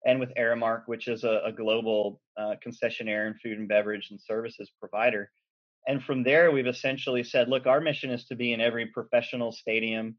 and 0.05 0.19
with 0.19 0.33
Aramark, 0.35 0.83
which 0.87 1.07
is 1.07 1.23
a, 1.23 1.41
a 1.45 1.51
global 1.51 2.21
uh, 2.37 2.55
concessionaire 2.65 3.27
and 3.27 3.39
food 3.39 3.57
and 3.57 3.67
beverage 3.67 4.09
and 4.11 4.19
services 4.19 4.71
provider. 4.79 5.31
And 5.87 6.03
from 6.03 6.23
there, 6.23 6.51
we've 6.51 6.67
essentially 6.67 7.23
said, 7.23 7.47
look, 7.47 7.67
our 7.67 7.79
mission 7.79 8.09
is 8.09 8.25
to 8.25 8.35
be 8.35 8.53
in 8.53 8.59
every 8.59 8.87
professional 8.87 9.51
stadium 9.51 10.17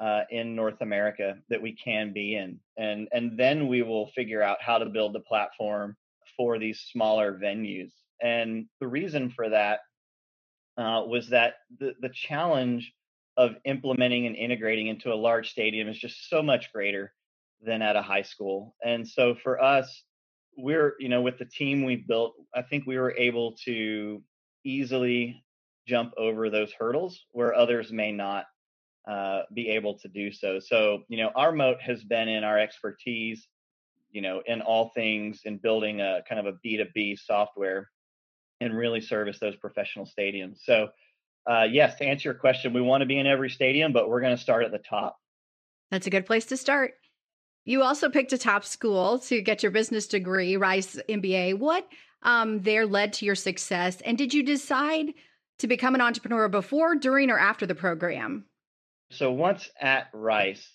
uh, 0.00 0.22
in 0.30 0.54
North 0.54 0.80
America 0.80 1.36
that 1.48 1.60
we 1.60 1.72
can 1.72 2.12
be 2.12 2.36
in, 2.36 2.60
and 2.76 3.08
and 3.12 3.36
then 3.38 3.66
we 3.66 3.82
will 3.82 4.08
figure 4.14 4.42
out 4.42 4.58
how 4.60 4.78
to 4.78 4.86
build 4.86 5.12
the 5.12 5.20
platform 5.20 5.96
for 6.36 6.58
these 6.58 6.80
smaller 6.92 7.38
venues. 7.42 7.92
And 8.22 8.66
the 8.80 8.86
reason 8.86 9.30
for 9.30 9.48
that 9.48 9.80
uh, 10.76 11.02
was 11.06 11.28
that 11.30 11.54
the 11.78 11.94
the 12.00 12.10
challenge 12.10 12.92
of 13.36 13.56
implementing 13.64 14.26
and 14.26 14.36
integrating 14.36 14.88
into 14.88 15.12
a 15.12 15.14
large 15.14 15.50
stadium 15.50 15.88
is 15.88 15.98
just 15.98 16.28
so 16.28 16.42
much 16.42 16.72
greater 16.72 17.12
than 17.60 17.82
at 17.82 17.96
a 17.96 18.02
high 18.02 18.22
school. 18.22 18.74
And 18.84 19.06
so 19.06 19.36
for 19.42 19.62
us, 19.62 20.04
we're 20.56 20.94
you 21.00 21.08
know 21.08 21.22
with 21.22 21.38
the 21.38 21.44
team 21.44 21.84
we 21.84 21.96
built, 21.96 22.34
I 22.54 22.62
think 22.62 22.86
we 22.86 22.98
were 22.98 23.14
able 23.16 23.56
to 23.64 24.22
easily 24.64 25.42
jump 25.88 26.12
over 26.18 26.50
those 26.50 26.72
hurdles 26.78 27.24
where 27.32 27.54
others 27.54 27.90
may 27.90 28.12
not 28.12 28.44
uh, 29.08 29.42
be 29.54 29.70
able 29.70 29.98
to 29.98 30.08
do 30.08 30.30
so. 30.30 30.58
So, 30.60 31.04
you 31.08 31.16
know, 31.16 31.30
our 31.34 31.50
moat 31.52 31.80
has 31.80 32.04
been 32.04 32.28
in 32.28 32.44
our 32.44 32.58
expertise, 32.58 33.48
you 34.10 34.20
know, 34.20 34.42
in 34.46 34.60
all 34.60 34.90
things 34.94 35.40
in 35.44 35.56
building 35.56 36.00
a 36.00 36.20
kind 36.28 36.46
of 36.46 36.54
a 36.54 36.58
B2B 36.66 37.18
software 37.18 37.88
and 38.60 38.76
really 38.76 39.00
service 39.00 39.38
those 39.38 39.56
professional 39.56 40.06
stadiums. 40.06 40.58
So, 40.62 40.88
uh, 41.48 41.66
yes, 41.70 41.96
to 41.96 42.04
answer 42.04 42.28
your 42.28 42.34
question, 42.34 42.74
we 42.74 42.82
want 42.82 43.00
to 43.00 43.06
be 43.06 43.18
in 43.18 43.26
every 43.26 43.48
stadium, 43.48 43.92
but 43.92 44.10
we're 44.10 44.20
going 44.20 44.36
to 44.36 44.42
start 44.42 44.64
at 44.64 44.72
the 44.72 44.78
top. 44.78 45.16
That's 45.90 46.06
a 46.06 46.10
good 46.10 46.26
place 46.26 46.44
to 46.46 46.58
start. 46.58 46.92
You 47.64 47.82
also 47.82 48.10
picked 48.10 48.32
a 48.34 48.38
top 48.38 48.64
school 48.64 49.18
to 49.20 49.40
get 49.40 49.62
your 49.62 49.72
business 49.72 50.06
degree, 50.06 50.56
Rice 50.56 50.98
MBA. 51.08 51.58
What 51.58 51.88
um, 52.22 52.60
there 52.60 52.86
led 52.86 53.14
to 53.14 53.24
your 53.24 53.34
success? 53.34 54.00
And 54.02 54.18
did 54.18 54.34
you 54.34 54.42
decide 54.42 55.14
to 55.60 55.66
become 55.66 55.94
an 55.94 56.00
entrepreneur 56.02 56.48
before, 56.48 56.94
during, 56.94 57.30
or 57.30 57.38
after 57.38 57.64
the 57.64 57.74
program? 57.74 58.44
So 59.10 59.32
once 59.32 59.70
at 59.80 60.08
Rice, 60.12 60.66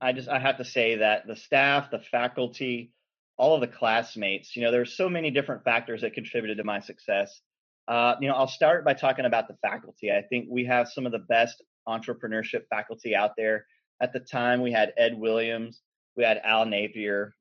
I 0.00 0.12
just 0.12 0.28
I 0.28 0.38
have 0.38 0.56
to 0.56 0.64
say 0.64 0.96
that 0.96 1.26
the 1.26 1.36
staff, 1.36 1.90
the 1.90 1.98
faculty, 2.00 2.92
all 3.36 3.54
of 3.54 3.60
the 3.60 3.68
classmates, 3.68 4.56
you 4.56 4.62
know, 4.62 4.70
there's 4.70 4.96
so 4.96 5.08
many 5.08 5.30
different 5.30 5.64
factors 5.64 6.00
that 6.00 6.14
contributed 6.14 6.58
to 6.58 6.64
my 6.64 6.80
success. 6.80 7.40
Uh, 7.88 8.14
you 8.20 8.28
know, 8.28 8.34
I'll 8.34 8.48
start 8.48 8.84
by 8.84 8.94
talking 8.94 9.24
about 9.26 9.48
the 9.48 9.56
faculty. 9.60 10.10
I 10.10 10.22
think 10.22 10.46
we 10.48 10.64
have 10.64 10.88
some 10.88 11.04
of 11.04 11.12
the 11.12 11.18
best 11.18 11.62
entrepreneurship 11.86 12.62
faculty 12.70 13.14
out 13.14 13.32
there. 13.36 13.66
At 14.00 14.12
the 14.12 14.20
time, 14.20 14.62
we 14.62 14.72
had 14.72 14.92
Ed 14.96 15.14
Williams, 15.16 15.82
we 16.16 16.24
had 16.24 16.40
Al 16.44 16.64
Napier, 16.64 17.34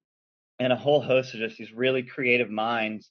and 0.60 0.74
a 0.74 0.76
whole 0.76 1.02
host 1.02 1.34
of 1.34 1.40
just 1.40 1.58
these 1.58 1.74
really 1.74 2.04
creative 2.04 2.50
minds 2.50 3.10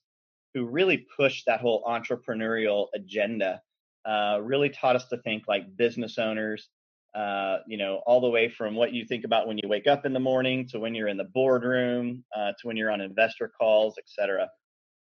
who 0.55 0.67
really 0.67 1.07
pushed 1.17 1.47
that 1.47 1.61
whole 1.61 1.83
entrepreneurial 1.85 2.89
agenda. 2.95 3.63
Uh, 4.05 4.39
really 4.43 4.71
taught 4.71 4.97
us 4.97 5.07
to 5.09 5.19
think 5.19 5.45
like 5.47 5.77
business 5.77 6.19
owners, 6.19 6.69
uh, 7.15 7.59
you 7.67 7.77
know, 7.77 8.01
all 8.07 8.21
the 8.21 8.29
way 8.29 8.49
from 8.49 8.75
what 8.75 8.93
you 8.93 9.05
think 9.05 9.25
about 9.25 9.49
when 9.49 9.59
you 9.59 9.69
wake 9.69 9.87
up 9.87 10.07
in 10.07 10.13
the 10.13 10.21
morning 10.21 10.69
to 10.69 10.79
when 10.79 10.95
you're 10.95 11.09
in 11.09 11.17
the 11.17 11.25
boardroom 11.25 12.25
uh, 12.37 12.53
to 12.59 12.67
when 12.67 12.77
you're 12.77 12.91
on 12.91 13.01
investor 13.01 13.51
calls, 13.61 13.95
et 13.99 14.05
cetera. 14.07 14.49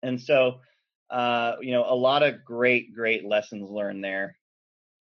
And 0.02 0.20
so, 0.20 0.60
uh, 1.10 1.54
you 1.62 1.72
know, 1.72 1.86
a 1.88 1.96
lot 1.96 2.24
of 2.24 2.44
great, 2.44 2.94
great 2.94 3.26
lessons 3.26 3.70
learned 3.70 4.04
there. 4.04 4.38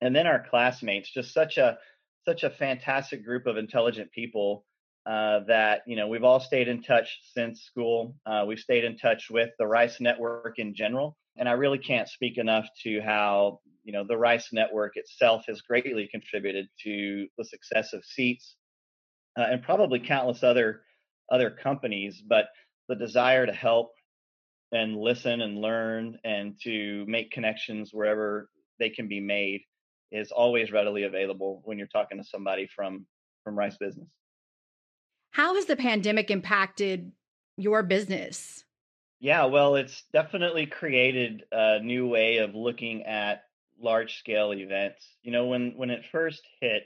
And 0.01 0.15
then 0.15 0.27
our 0.27 0.45
classmates, 0.49 1.11
just 1.11 1.33
such 1.33 1.57
a 1.57 1.77
such 2.25 2.43
a 2.43 2.49
fantastic 2.49 3.23
group 3.25 3.47
of 3.47 3.57
intelligent 3.57 4.11
people 4.11 4.65
uh, 5.05 5.39
that 5.47 5.81
you 5.87 5.95
know 5.95 6.07
we've 6.07 6.23
all 6.23 6.39
stayed 6.39 6.67
in 6.67 6.81
touch 6.81 7.19
since 7.33 7.61
school. 7.61 8.15
Uh, 8.25 8.45
we've 8.47 8.59
stayed 8.59 8.83
in 8.83 8.97
touch 8.97 9.29
with 9.29 9.49
the 9.57 9.67
Rice 9.67 9.99
Network 9.99 10.59
in 10.59 10.75
general, 10.75 11.17
and 11.37 11.47
I 11.47 11.53
really 11.53 11.77
can't 11.77 12.09
speak 12.09 12.37
enough 12.37 12.67
to 12.83 13.01
how 13.01 13.59
you 13.83 13.93
know 13.93 14.03
the 14.07 14.17
Rice 14.17 14.49
Network 14.51 14.93
itself 14.95 15.45
has 15.47 15.61
greatly 15.61 16.07
contributed 16.11 16.67
to 16.83 17.27
the 17.37 17.45
success 17.45 17.93
of 17.93 18.03
Seats 18.05 18.55
uh, 19.37 19.43
and 19.43 19.63
probably 19.63 19.99
countless 19.99 20.43
other 20.43 20.81
other 21.31 21.49
companies. 21.49 22.21
But 22.27 22.45
the 22.87 22.95
desire 22.95 23.45
to 23.45 23.53
help 23.53 23.91
and 24.71 24.97
listen 24.97 25.41
and 25.41 25.59
learn 25.59 26.17
and 26.23 26.55
to 26.63 27.05
make 27.07 27.31
connections 27.31 27.89
wherever 27.91 28.49
they 28.79 28.89
can 28.89 29.07
be 29.07 29.19
made 29.19 29.61
is 30.11 30.31
always 30.31 30.71
readily 30.71 31.03
available 31.03 31.61
when 31.65 31.77
you're 31.77 31.87
talking 31.87 32.17
to 32.17 32.23
somebody 32.23 32.67
from 32.75 33.05
from 33.43 33.57
Rice 33.57 33.77
Business. 33.77 34.09
How 35.31 35.55
has 35.55 35.65
the 35.65 35.75
pandemic 35.75 36.31
impacted 36.31 37.11
your 37.57 37.83
business? 37.83 38.65
Yeah, 39.19 39.45
well, 39.45 39.75
it's 39.75 40.03
definitely 40.13 40.65
created 40.65 41.43
a 41.51 41.79
new 41.81 42.07
way 42.07 42.37
of 42.37 42.55
looking 42.55 43.03
at 43.03 43.43
large 43.77 44.17
scale 44.17 44.53
events. 44.53 45.05
You 45.23 45.31
know, 45.31 45.47
when 45.47 45.73
when 45.75 45.89
it 45.89 46.05
first 46.11 46.41
hit, 46.61 46.83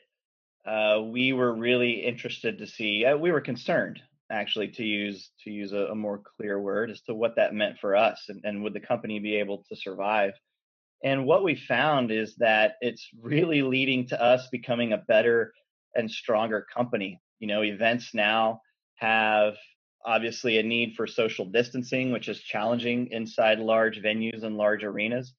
uh, 0.66 1.02
we 1.04 1.34
were 1.34 1.54
really 1.54 2.04
interested 2.06 2.58
to 2.58 2.68
see. 2.68 3.06
Uh, 3.06 3.18
we 3.18 3.32
were 3.32 3.42
concerned, 3.42 4.02
actually, 4.32 4.70
to 4.70 4.84
use 4.84 5.30
to 5.44 5.52
use 5.52 5.74
a, 5.74 5.88
a, 5.92 5.96
more 5.96 6.22
clear 6.38 6.60
word 6.60 6.90
as 6.90 7.02
to 7.02 7.14
what 7.14 7.36
that 7.36 7.54
meant 7.54 7.78
for 7.80 7.96
us, 7.96 8.24
and, 8.30 8.42
and 8.44 8.64
would 8.64 8.74
the 8.74 8.80
company 8.80 9.20
be 9.20 9.36
able 9.36 9.64
to 9.70 9.76
survive? 9.76 10.34
And 11.04 11.26
what 11.26 11.44
we 11.44 11.56
found 11.56 12.12
is 12.12 12.36
that 12.38 12.76
it's 12.82 13.10
really 13.22 13.62
leading 13.62 14.08
to 14.08 14.20
us 14.22 14.48
becoming 14.52 14.94
a 14.94 14.98
better 14.98 15.54
and 15.94 16.10
stronger 16.10 16.66
company. 16.74 17.22
You 17.40 17.48
know, 17.48 17.62
events 17.62 18.14
now 18.16 18.62
have 18.96 19.56
obviously 20.06 20.58
a 20.58 20.64
need 20.64 20.96
for 20.96 21.08
social 21.08 21.46
distancing, 21.46 22.12
which 22.12 22.28
is 22.28 22.40
challenging 22.40 23.08
inside 23.12 23.60
large 23.60 24.02
venues 24.02 24.44
and 24.44 24.58
large 24.58 24.84
arenas. 24.84 25.34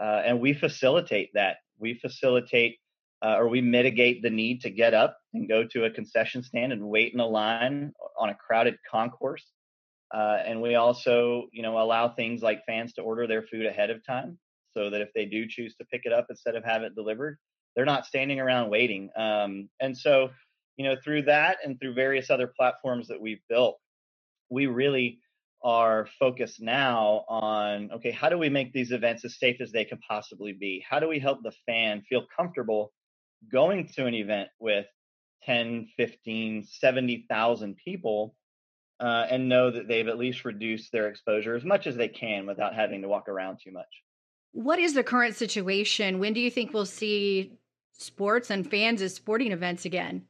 Uh, 0.00 0.22
and 0.24 0.40
we 0.40 0.52
facilitate 0.52 1.30
that. 1.34 1.56
We 1.78 1.94
facilitate 1.94 2.78
uh, 3.24 3.36
or 3.38 3.48
we 3.48 3.60
mitigate 3.60 4.22
the 4.22 4.30
need 4.30 4.60
to 4.62 4.70
get 4.70 4.94
up 4.94 5.16
and 5.32 5.48
go 5.48 5.64
to 5.64 5.84
a 5.84 5.90
concession 5.90 6.42
stand 6.42 6.72
and 6.72 6.82
wait 6.82 7.14
in 7.14 7.20
a 7.20 7.26
line 7.26 7.92
on 8.18 8.30
a 8.30 8.34
crowded 8.34 8.76
concourse. 8.90 9.52
Uh, 10.12 10.38
and 10.44 10.60
we 10.60 10.74
also, 10.74 11.46
you 11.52 11.62
know, 11.62 11.78
allow 11.80 12.08
things 12.08 12.42
like 12.42 12.64
fans 12.66 12.92
to 12.92 13.02
order 13.02 13.26
their 13.26 13.42
food 13.42 13.64
ahead 13.64 13.90
of 13.90 14.04
time 14.04 14.38
so 14.74 14.90
that 14.90 15.00
if 15.00 15.08
they 15.14 15.24
do 15.24 15.46
choose 15.48 15.74
to 15.76 15.84
pick 15.86 16.02
it 16.04 16.12
up 16.12 16.26
instead 16.28 16.56
of 16.56 16.64
have 16.64 16.82
it 16.82 16.94
delivered, 16.94 17.38
they're 17.74 17.84
not 17.84 18.04
standing 18.04 18.40
around 18.40 18.70
waiting. 18.70 19.08
Um, 19.16 19.68
and 19.80 19.96
so, 19.96 20.30
you 20.76 20.84
know, 20.84 20.96
through 21.02 21.22
that 21.22 21.58
and 21.64 21.78
through 21.78 21.94
various 21.94 22.28
other 22.28 22.52
platforms 22.54 23.08
that 23.08 23.20
we've 23.20 23.40
built, 23.48 23.78
we 24.52 24.66
really 24.66 25.18
are 25.64 26.06
focused 26.18 26.60
now 26.60 27.24
on 27.28 27.90
okay, 27.92 28.10
how 28.10 28.28
do 28.28 28.36
we 28.36 28.48
make 28.48 28.72
these 28.72 28.92
events 28.92 29.24
as 29.24 29.38
safe 29.38 29.60
as 29.60 29.72
they 29.72 29.84
can 29.84 29.98
possibly 29.98 30.52
be? 30.52 30.84
How 30.88 30.98
do 30.98 31.08
we 31.08 31.18
help 31.18 31.42
the 31.42 31.52
fan 31.66 32.02
feel 32.08 32.24
comfortable 32.36 32.92
going 33.50 33.88
to 33.96 34.06
an 34.06 34.14
event 34.14 34.48
with 34.60 34.86
10, 35.44 35.88
15, 35.96 36.64
70,000 36.64 37.76
people 37.76 38.36
uh, 39.00 39.26
and 39.30 39.48
know 39.48 39.70
that 39.70 39.88
they've 39.88 40.06
at 40.08 40.18
least 40.18 40.44
reduced 40.44 40.92
their 40.92 41.08
exposure 41.08 41.56
as 41.56 41.64
much 41.64 41.86
as 41.86 41.96
they 41.96 42.08
can 42.08 42.46
without 42.46 42.74
having 42.74 43.02
to 43.02 43.08
walk 43.08 43.28
around 43.28 43.58
too 43.64 43.72
much? 43.72 43.88
What 44.52 44.78
is 44.78 44.94
the 44.94 45.02
current 45.02 45.34
situation? 45.34 46.18
When 46.18 46.34
do 46.34 46.40
you 46.40 46.50
think 46.50 46.72
we'll 46.72 46.86
see 46.86 47.58
sports 47.92 48.50
and 48.50 48.68
fans 48.68 49.00
at 49.02 49.10
sporting 49.10 49.52
events 49.52 49.84
again? 49.84 50.26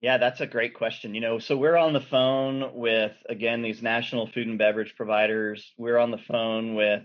Yeah, 0.00 0.16
that's 0.16 0.40
a 0.40 0.46
great 0.46 0.74
question. 0.74 1.14
You 1.14 1.20
know, 1.20 1.38
so 1.38 1.56
we're 1.56 1.76
on 1.76 1.92
the 1.92 2.00
phone 2.00 2.74
with, 2.74 3.12
again, 3.28 3.60
these 3.60 3.82
national 3.82 4.28
food 4.28 4.46
and 4.46 4.56
beverage 4.56 4.94
providers. 4.96 5.72
We're 5.76 5.98
on 5.98 6.10
the 6.10 6.18
phone 6.18 6.74
with 6.74 7.02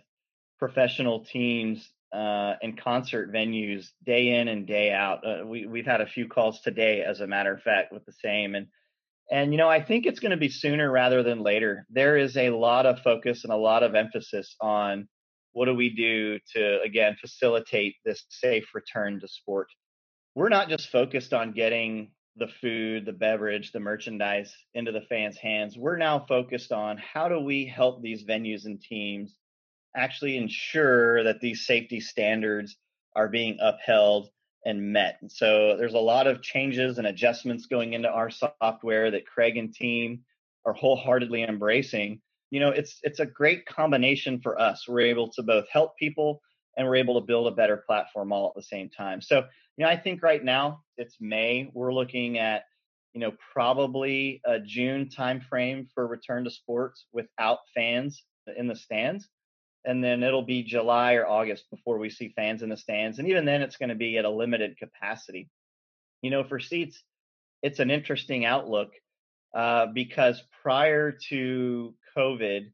professional 0.59 1.25
teams 1.25 1.89
uh, 2.13 2.53
and 2.61 2.79
concert 2.81 3.33
venues 3.33 3.89
day 4.05 4.39
in 4.39 4.47
and 4.47 4.65
day 4.65 4.93
out. 4.93 5.27
Uh, 5.27 5.45
we, 5.45 5.65
we've 5.65 5.85
had 5.85 5.99
a 5.99 6.07
few 6.07 6.29
calls 6.29 6.61
today, 6.61 7.01
as 7.01 7.19
a 7.19 7.27
matter 7.27 7.53
of 7.53 7.61
fact, 7.61 7.91
with 7.91 8.05
the 8.05 8.13
same. 8.13 8.55
And, 8.55 8.67
and 9.29 9.51
you 9.51 9.57
know, 9.57 9.69
I 9.69 9.83
think 9.83 10.05
it's 10.05 10.21
going 10.21 10.31
to 10.31 10.37
be 10.37 10.47
sooner 10.47 10.89
rather 10.89 11.21
than 11.21 11.41
later. 11.41 11.85
There 11.89 12.15
is 12.15 12.37
a 12.37 12.51
lot 12.51 12.85
of 12.85 12.99
focus 12.99 13.43
and 13.43 13.51
a 13.51 13.57
lot 13.57 13.83
of 13.83 13.95
emphasis 13.95 14.55
on 14.61 15.09
what 15.51 15.65
do 15.65 15.73
we 15.73 15.89
do 15.89 16.39
to, 16.53 16.81
again, 16.81 17.17
facilitate 17.19 17.95
this 18.05 18.23
safe 18.29 18.73
return 18.73 19.19
to 19.19 19.27
sport. 19.27 19.67
We're 20.33 20.49
not 20.49 20.69
just 20.69 20.89
focused 20.89 21.33
on 21.33 21.51
getting 21.51 22.11
the 22.37 22.47
food, 22.47 23.05
the 23.05 23.13
beverage, 23.13 23.71
the 23.71 23.79
merchandise 23.79 24.55
into 24.73 24.91
the 24.91 25.01
fans' 25.01 25.37
hands. 25.37 25.77
We're 25.77 25.97
now 25.97 26.25
focused 26.27 26.71
on 26.71 26.97
how 26.97 27.29
do 27.29 27.39
we 27.39 27.65
help 27.65 28.01
these 28.01 28.23
venues 28.23 28.65
and 28.65 28.81
teams 28.81 29.35
actually 29.95 30.37
ensure 30.37 31.23
that 31.23 31.39
these 31.39 31.65
safety 31.65 32.01
standards 32.01 32.75
are 33.15 33.29
being 33.29 33.57
upheld 33.61 34.29
and 34.65 34.91
met. 34.91 35.17
And 35.21 35.31
so 35.31 35.77
there's 35.77 35.93
a 35.93 35.99
lot 35.99 36.27
of 36.27 36.41
changes 36.41 36.97
and 36.97 37.07
adjustments 37.07 37.67
going 37.67 37.93
into 37.93 38.09
our 38.09 38.29
software 38.29 39.11
that 39.11 39.27
Craig 39.27 39.55
and 39.57 39.73
team 39.73 40.21
are 40.65 40.73
wholeheartedly 40.73 41.43
embracing. 41.43 42.21
You 42.49 42.59
know, 42.59 42.69
it's 42.69 42.99
it's 43.03 43.19
a 43.19 43.25
great 43.25 43.65
combination 43.65 44.41
for 44.41 44.59
us. 44.59 44.87
We're 44.87 45.01
able 45.01 45.29
to 45.33 45.43
both 45.43 45.65
help 45.71 45.97
people 45.97 46.41
and 46.77 46.87
we're 46.87 46.95
able 46.95 47.19
to 47.19 47.25
build 47.25 47.47
a 47.47 47.55
better 47.55 47.77
platform 47.77 48.31
all 48.31 48.47
at 48.49 48.55
the 48.55 48.63
same 48.63 48.89
time. 48.89 49.21
So 49.21 49.43
you 49.77 49.83
know, 49.83 49.91
I 49.91 49.97
think 49.97 50.23
right 50.23 50.43
now 50.43 50.81
it's 50.97 51.17
May. 51.19 51.69
We're 51.73 51.93
looking 51.93 52.37
at, 52.37 52.63
you 53.13 53.19
know, 53.19 53.33
probably 53.53 54.41
a 54.45 54.59
June 54.59 55.09
timeframe 55.09 55.87
for 55.93 56.07
return 56.07 56.45
to 56.45 56.49
sports 56.49 57.05
without 57.11 57.59
fans 57.73 58.23
in 58.55 58.67
the 58.67 58.75
stands. 58.75 59.27
And 59.83 60.03
then 60.03 60.23
it'll 60.23 60.45
be 60.45 60.63
July 60.63 61.13
or 61.15 61.27
August 61.27 61.65
before 61.69 61.99
we 61.99 62.09
see 62.09 62.33
fans 62.35 62.63
in 62.63 62.69
the 62.69 62.77
stands. 62.77 63.19
And 63.19 63.27
even 63.27 63.45
then, 63.45 63.61
it's 63.61 63.77
going 63.77 63.89
to 63.89 63.95
be 63.95 64.17
at 64.17 64.25
a 64.25 64.29
limited 64.29 64.77
capacity. 64.77 65.49
You 66.21 66.31
know, 66.31 66.43
for 66.43 66.59
seats, 66.59 67.03
it's 67.61 67.79
an 67.79 67.91
interesting 67.91 68.45
outlook 68.45 68.93
uh, 69.55 69.87
because 69.87 70.41
prior 70.63 71.11
to 71.29 71.93
COVID, 72.17 72.71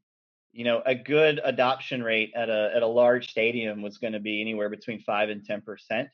you 0.52 0.64
know, 0.64 0.82
a 0.84 0.94
good 0.94 1.40
adoption 1.42 2.02
rate 2.02 2.32
at 2.36 2.48
a 2.48 2.72
at 2.74 2.82
a 2.82 2.86
large 2.86 3.30
stadium 3.30 3.82
was 3.82 3.98
going 3.98 4.12
to 4.12 4.20
be 4.20 4.40
anywhere 4.40 4.68
between 4.68 5.00
five 5.00 5.30
and 5.30 5.44
ten 5.44 5.60
percent 5.62 6.08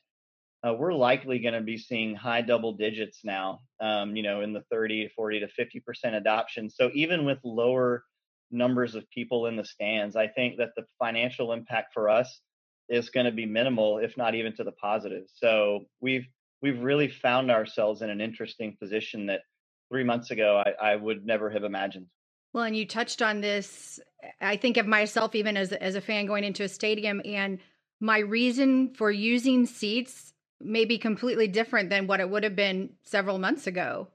uh, 0.65 0.73
we're 0.73 0.93
likely 0.93 1.39
going 1.39 1.53
to 1.53 1.61
be 1.61 1.77
seeing 1.77 2.15
high 2.15 2.41
double 2.41 2.73
digits 2.73 3.21
now, 3.23 3.61
um, 3.79 4.15
you 4.15 4.23
know, 4.23 4.41
in 4.41 4.51
the 4.51 4.63
30 4.69 5.07
to 5.07 5.13
40 5.13 5.39
to 5.41 5.47
50% 5.47 6.15
adoption. 6.15 6.69
So 6.69 6.89
even 6.93 7.25
with 7.25 7.39
lower 7.43 8.03
numbers 8.51 8.95
of 8.95 9.09
people 9.09 9.45
in 9.45 9.55
the 9.55 9.63
stands, 9.63 10.15
I 10.15 10.27
think 10.27 10.57
that 10.57 10.71
the 10.75 10.85
financial 10.97 11.53
impact 11.53 11.93
for 11.93 12.09
us 12.09 12.41
is 12.89 13.09
going 13.09 13.25
to 13.25 13.31
be 13.31 13.45
minimal, 13.45 13.99
if 13.99 14.17
not 14.17 14.35
even 14.35 14.55
to 14.57 14.63
the 14.63 14.71
positive. 14.73 15.23
So 15.33 15.85
we've 16.01 16.25
we've 16.61 16.81
really 16.81 17.07
found 17.07 17.51
ourselves 17.51 18.01
in 18.01 18.09
an 18.09 18.19
interesting 18.19 18.75
position 18.81 19.27
that 19.27 19.41
three 19.89 20.03
months 20.03 20.31
ago 20.31 20.61
I, 20.65 20.91
I 20.91 20.95
would 20.95 21.25
never 21.25 21.49
have 21.51 21.63
imagined. 21.63 22.07
Well, 22.53 22.63
and 22.63 22.75
you 22.75 22.85
touched 22.85 23.21
on 23.21 23.41
this. 23.41 23.99
I 24.41 24.57
think 24.57 24.77
of 24.77 24.87
myself 24.87 25.35
even 25.35 25.55
as 25.55 25.71
as 25.71 25.95
a 25.95 26.01
fan 26.01 26.25
going 26.25 26.43
into 26.43 26.63
a 26.63 26.69
stadium, 26.69 27.21
and 27.23 27.59
my 27.99 28.19
reason 28.19 28.93
for 28.95 29.11
using 29.11 29.65
seats 29.65 30.33
may 30.59 30.85
be 30.85 30.97
completely 30.97 31.47
different 31.47 31.89
than 31.89 32.07
what 32.07 32.19
it 32.19 32.29
would 32.29 32.43
have 32.43 32.55
been 32.55 32.89
several 33.03 33.37
months 33.37 33.67
ago. 33.67 34.07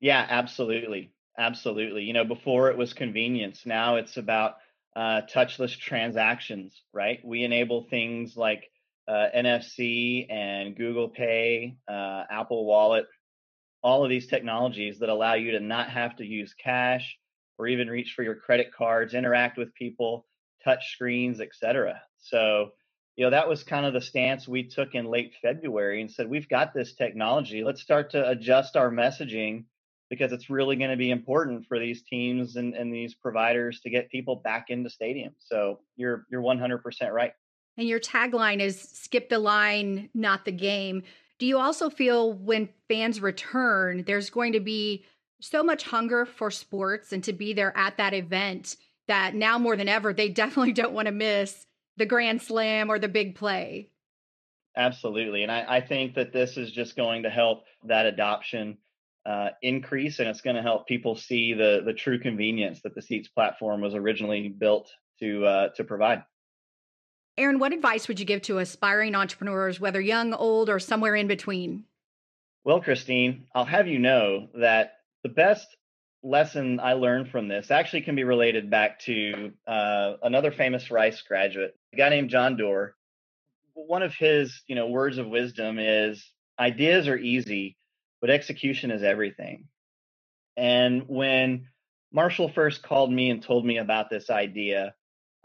Yeah, 0.00 0.26
absolutely, 0.28 1.12
absolutely. 1.38 2.02
You 2.02 2.12
know, 2.12 2.24
before 2.24 2.70
it 2.70 2.76
was 2.76 2.92
convenience. 2.92 3.64
Now 3.64 3.96
it's 3.96 4.16
about 4.16 4.56
uh, 4.96 5.22
touchless 5.32 5.78
transactions, 5.78 6.82
right? 6.92 7.20
We 7.24 7.44
enable 7.44 7.86
things 7.88 8.36
like 8.36 8.70
uh, 9.08 9.28
NFC 9.34 10.30
and 10.30 10.76
Google 10.76 11.08
Pay, 11.08 11.76
uh, 11.88 12.24
Apple 12.30 12.64
Wallet, 12.66 13.06
all 13.82 14.04
of 14.04 14.10
these 14.10 14.26
technologies 14.26 14.98
that 14.98 15.08
allow 15.08 15.34
you 15.34 15.52
to 15.52 15.60
not 15.60 15.90
have 15.90 16.16
to 16.16 16.24
use 16.24 16.54
cash 16.54 17.18
or 17.58 17.66
even 17.66 17.88
reach 17.88 18.14
for 18.14 18.22
your 18.22 18.34
credit 18.34 18.72
cards, 18.72 19.14
interact 19.14 19.58
with 19.58 19.74
people, 19.74 20.26
touch 20.64 20.92
screens, 20.92 21.40
etc. 21.40 22.00
So, 22.18 22.70
you 23.16 23.24
know, 23.24 23.30
that 23.30 23.48
was 23.48 23.62
kind 23.62 23.86
of 23.86 23.92
the 23.92 24.00
stance 24.00 24.48
we 24.48 24.64
took 24.64 24.94
in 24.94 25.06
late 25.06 25.34
February 25.40 26.00
and 26.00 26.10
said, 26.10 26.28
we've 26.28 26.48
got 26.48 26.74
this 26.74 26.94
technology. 26.94 27.62
Let's 27.62 27.82
start 27.82 28.10
to 28.10 28.28
adjust 28.28 28.76
our 28.76 28.90
messaging 28.90 29.64
because 30.10 30.32
it's 30.32 30.50
really 30.50 30.76
going 30.76 30.90
to 30.90 30.96
be 30.96 31.10
important 31.10 31.66
for 31.66 31.78
these 31.78 32.02
teams 32.02 32.56
and, 32.56 32.74
and 32.74 32.92
these 32.92 33.14
providers 33.14 33.80
to 33.80 33.90
get 33.90 34.10
people 34.10 34.36
back 34.36 34.66
into 34.68 34.90
stadiums. 34.90 35.34
So 35.38 35.80
you're 35.96 36.26
you're 36.30 36.42
100% 36.42 37.10
right. 37.12 37.32
And 37.76 37.88
your 37.88 38.00
tagline 38.00 38.60
is 38.60 38.80
skip 38.80 39.28
the 39.28 39.38
line, 39.38 40.10
not 40.14 40.44
the 40.44 40.52
game. 40.52 41.02
Do 41.38 41.46
you 41.46 41.58
also 41.58 41.90
feel 41.90 42.32
when 42.32 42.68
fans 42.88 43.20
return, 43.20 44.04
there's 44.06 44.30
going 44.30 44.52
to 44.52 44.60
be 44.60 45.04
so 45.40 45.62
much 45.62 45.84
hunger 45.84 46.26
for 46.26 46.50
sports 46.50 47.12
and 47.12 47.22
to 47.24 47.32
be 47.32 47.52
there 47.52 47.76
at 47.76 47.96
that 47.96 48.14
event 48.14 48.76
that 49.08 49.34
now 49.34 49.58
more 49.58 49.76
than 49.76 49.88
ever, 49.88 50.12
they 50.12 50.28
definitely 50.30 50.72
don't 50.72 50.92
want 50.92 51.06
to 51.06 51.12
miss 51.12 51.66
the 51.96 52.06
grand 52.06 52.42
slam 52.42 52.90
or 52.90 52.98
the 52.98 53.08
big 53.08 53.34
play? 53.34 53.90
Absolutely. 54.76 55.42
And 55.42 55.52
I, 55.52 55.76
I 55.76 55.80
think 55.80 56.14
that 56.14 56.32
this 56.32 56.56
is 56.56 56.72
just 56.72 56.96
going 56.96 57.22
to 57.22 57.30
help 57.30 57.64
that 57.84 58.06
adoption 58.06 58.78
uh, 59.24 59.50
increase 59.62 60.18
and 60.18 60.28
it's 60.28 60.40
going 60.40 60.56
to 60.56 60.62
help 60.62 60.86
people 60.86 61.16
see 61.16 61.54
the 61.54 61.80
the 61.82 61.94
true 61.94 62.18
convenience 62.18 62.82
that 62.82 62.94
the 62.94 63.00
seats 63.00 63.26
platform 63.26 63.80
was 63.80 63.94
originally 63.94 64.48
built 64.48 64.90
to 65.18 65.46
uh, 65.46 65.68
to 65.76 65.82
provide 65.82 66.22
Aaron, 67.36 67.58
what 67.58 67.72
advice 67.72 68.06
would 68.06 68.20
you 68.20 68.26
give 68.26 68.42
to 68.42 68.58
aspiring 68.58 69.16
entrepreneurs, 69.16 69.80
whether 69.80 70.00
young, 70.00 70.32
old, 70.32 70.70
or 70.70 70.78
somewhere 70.78 71.16
in 71.16 71.26
between? 71.26 71.84
Well, 72.64 72.80
Christine, 72.80 73.46
I'll 73.54 73.64
have 73.64 73.88
you 73.88 73.98
know 73.98 74.48
that 74.54 74.93
the 75.24 75.30
best 75.30 75.66
lesson 76.22 76.78
I 76.78 76.92
learned 76.92 77.30
from 77.30 77.48
this 77.48 77.70
actually 77.70 78.02
can 78.02 78.14
be 78.14 78.24
related 78.24 78.70
back 78.70 79.00
to 79.00 79.52
uh, 79.66 80.14
another 80.22 80.52
famous 80.52 80.90
Rice 80.90 81.20
graduate, 81.22 81.74
a 81.92 81.96
guy 81.96 82.10
named 82.10 82.30
John 82.30 82.56
Doerr. 82.56 82.94
One 83.74 84.02
of 84.02 84.14
his, 84.14 84.62
you 84.68 84.76
know, 84.76 84.86
words 84.86 85.18
of 85.18 85.26
wisdom 85.26 85.78
is 85.78 86.24
ideas 86.58 87.08
are 87.08 87.18
easy, 87.18 87.76
but 88.20 88.30
execution 88.30 88.90
is 88.90 89.02
everything. 89.02 89.64
And 90.56 91.04
when 91.08 91.66
Marshall 92.12 92.48
first 92.48 92.82
called 92.82 93.12
me 93.12 93.30
and 93.30 93.42
told 93.42 93.66
me 93.66 93.78
about 93.78 94.08
this 94.08 94.30
idea, 94.30 94.94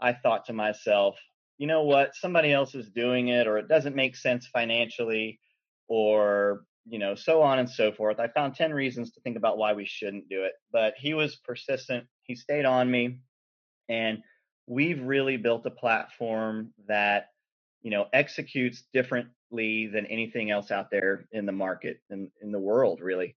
I 0.00 0.12
thought 0.12 0.46
to 0.46 0.52
myself, 0.52 1.16
you 1.58 1.66
know 1.66 1.82
what, 1.82 2.14
somebody 2.14 2.52
else 2.52 2.74
is 2.74 2.88
doing 2.88 3.28
it, 3.28 3.46
or 3.46 3.58
it 3.58 3.68
doesn't 3.68 3.96
make 3.96 4.16
sense 4.16 4.46
financially, 4.46 5.40
or 5.88 6.64
you 6.86 6.98
know, 6.98 7.14
so 7.14 7.42
on 7.42 7.58
and 7.58 7.68
so 7.68 7.92
forth. 7.92 8.18
I 8.18 8.28
found 8.28 8.54
10 8.54 8.72
reasons 8.72 9.12
to 9.12 9.20
think 9.20 9.36
about 9.36 9.58
why 9.58 9.74
we 9.74 9.84
shouldn't 9.84 10.28
do 10.28 10.44
it. 10.44 10.52
But 10.72 10.94
he 10.96 11.14
was 11.14 11.36
persistent. 11.36 12.06
He 12.22 12.34
stayed 12.34 12.64
on 12.64 12.90
me. 12.90 13.18
And 13.88 14.18
we've 14.66 15.02
really 15.02 15.36
built 15.36 15.66
a 15.66 15.70
platform 15.70 16.72
that, 16.88 17.26
you 17.82 17.90
know, 17.90 18.06
executes 18.12 18.84
differently 18.92 19.88
than 19.88 20.06
anything 20.06 20.50
else 20.50 20.70
out 20.70 20.90
there 20.90 21.26
in 21.32 21.46
the 21.46 21.52
market 21.52 22.00
and 22.08 22.30
in, 22.40 22.48
in 22.48 22.52
the 22.52 22.58
world, 22.58 23.00
really. 23.00 23.36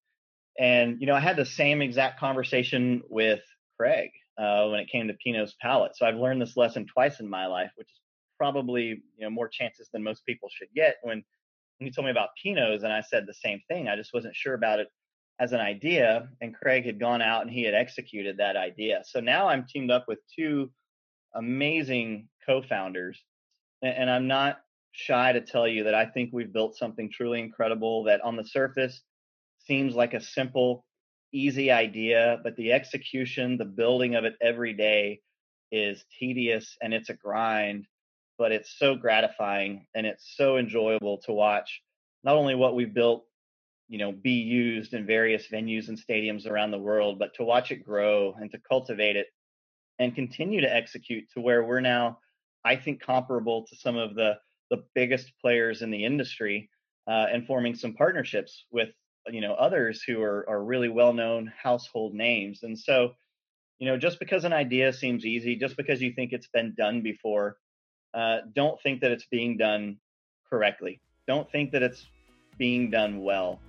And, 0.59 1.01
you 1.01 1.07
know, 1.07 1.15
I 1.15 1.19
had 1.19 1.35
the 1.35 1.45
same 1.45 1.81
exact 1.81 2.19
conversation 2.19 3.01
with 3.09 3.41
Craig 3.77 4.11
uh, 4.37 4.67
when 4.67 4.79
it 4.79 4.89
came 4.89 5.07
to 5.07 5.13
Pinot's 5.13 5.55
palette. 5.59 5.95
So 5.95 6.05
I've 6.05 6.15
learned 6.15 6.41
this 6.41 6.57
lesson 6.57 6.85
twice 6.85 7.19
in 7.19 7.29
my 7.29 7.47
life, 7.47 7.71
which 7.75 7.87
is 7.87 7.99
probably 8.37 8.83
you 9.17 9.21
know 9.21 9.29
more 9.29 9.47
chances 9.47 9.89
than 9.93 10.03
most 10.03 10.25
people 10.25 10.49
should 10.51 10.69
get. 10.75 10.95
When 11.03 11.23
he 11.85 11.91
told 11.91 12.05
me 12.05 12.11
about 12.11 12.29
Pinot's, 12.41 12.83
and 12.83 12.93
I 12.93 13.01
said 13.01 13.25
the 13.25 13.33
same 13.33 13.61
thing, 13.67 13.87
I 13.87 13.95
just 13.95 14.13
wasn't 14.13 14.35
sure 14.35 14.53
about 14.53 14.79
it 14.79 14.87
as 15.39 15.51
an 15.51 15.59
idea. 15.59 16.29
And 16.41 16.55
Craig 16.55 16.85
had 16.85 16.99
gone 16.99 17.21
out 17.21 17.41
and 17.41 17.51
he 17.51 17.63
had 17.63 17.73
executed 17.73 18.37
that 18.37 18.55
idea. 18.55 19.03
So 19.05 19.19
now 19.19 19.47
I'm 19.47 19.65
teamed 19.65 19.91
up 19.91 20.05
with 20.07 20.19
two 20.35 20.71
amazing 21.35 22.27
co-founders, 22.45 23.23
and 23.81 24.09
I'm 24.09 24.27
not 24.27 24.59
shy 24.91 25.31
to 25.33 25.41
tell 25.41 25.67
you 25.67 25.85
that 25.85 25.95
I 25.95 26.05
think 26.05 26.29
we've 26.31 26.53
built 26.53 26.77
something 26.77 27.09
truly 27.11 27.39
incredible 27.39 28.03
that 28.03 28.21
on 28.21 28.35
the 28.35 28.45
surface 28.45 29.01
seems 29.65 29.95
like 29.95 30.13
a 30.13 30.21
simple, 30.21 30.85
easy 31.31 31.71
idea, 31.71 32.39
but 32.43 32.55
the 32.55 32.73
execution, 32.73 33.57
the 33.57 33.65
building 33.65 34.15
of 34.15 34.25
it 34.25 34.35
every 34.39 34.73
day 34.73 35.19
is 35.71 36.05
tedious 36.19 36.77
and 36.81 36.93
it's 36.93 37.09
a 37.09 37.15
grind 37.15 37.87
but 38.43 38.51
it's 38.51 38.77
so 38.77 38.93
gratifying 38.93 39.87
and 39.95 40.05
it's 40.05 40.33
so 40.35 40.57
enjoyable 40.57 41.17
to 41.19 41.31
watch 41.31 41.81
not 42.25 42.35
only 42.35 42.55
what 42.55 42.75
we've 42.75 42.93
built 42.93 43.25
you 43.87 43.97
know 43.97 44.11
be 44.11 44.31
used 44.31 44.93
in 44.93 45.05
various 45.05 45.47
venues 45.47 45.87
and 45.87 45.97
stadiums 45.97 46.45
around 46.45 46.71
the 46.71 46.85
world 46.89 47.17
but 47.19 47.33
to 47.35 47.43
watch 47.43 47.71
it 47.71 47.85
grow 47.85 48.33
and 48.39 48.51
to 48.51 48.59
cultivate 48.69 49.15
it 49.15 49.27
and 49.99 50.13
continue 50.15 50.59
to 50.59 50.75
execute 50.75 51.23
to 51.33 51.39
where 51.39 51.63
we're 51.63 51.79
now 51.79 52.17
i 52.65 52.75
think 52.75 53.01
comparable 53.01 53.65
to 53.69 53.77
some 53.77 53.95
of 53.95 54.15
the 54.15 54.33
the 54.69 54.83
biggest 54.95 55.31
players 55.39 55.81
in 55.81 55.91
the 55.91 56.03
industry 56.03 56.69
uh, 57.07 57.27
and 57.31 57.45
forming 57.45 57.75
some 57.75 57.93
partnerships 57.93 58.65
with 58.71 58.89
you 59.27 59.41
know 59.41 59.53
others 59.53 60.03
who 60.05 60.21
are 60.21 60.45
are 60.49 60.63
really 60.63 60.89
well 60.89 61.13
known 61.13 61.51
household 61.61 62.13
names. 62.13 62.63
And 62.63 62.77
so 62.77 63.13
you 63.79 63.87
know 63.87 63.97
just 63.97 64.19
because 64.19 64.45
an 64.45 64.53
idea 64.53 64.93
seems 64.93 65.25
easy 65.25 65.55
just 65.55 65.77
because 65.77 66.01
you 66.01 66.13
think 66.13 66.33
it's 66.33 66.47
been 66.47 66.73
done 66.75 67.01
before 67.01 67.57
uh, 68.13 68.39
don't 68.55 68.79
think 68.81 69.01
that 69.01 69.11
it's 69.11 69.25
being 69.25 69.57
done 69.57 69.97
correctly. 70.49 70.99
Don't 71.27 71.49
think 71.51 71.71
that 71.71 71.81
it's 71.81 72.07
being 72.57 72.89
done 72.89 73.23
well. 73.23 73.59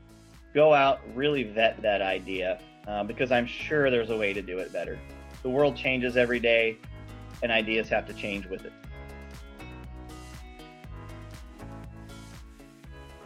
Go 0.54 0.74
out, 0.74 1.00
really 1.14 1.44
vet 1.44 1.80
that 1.82 2.02
idea 2.02 2.60
uh, 2.86 3.02
because 3.02 3.32
I'm 3.32 3.46
sure 3.46 3.90
there's 3.90 4.10
a 4.10 4.16
way 4.16 4.32
to 4.32 4.42
do 4.42 4.58
it 4.58 4.72
better. 4.72 4.98
The 5.42 5.50
world 5.50 5.76
changes 5.76 6.16
every 6.16 6.40
day, 6.40 6.78
and 7.42 7.50
ideas 7.50 7.88
have 7.88 8.06
to 8.06 8.14
change 8.14 8.46
with 8.46 8.64
it. 8.64 8.72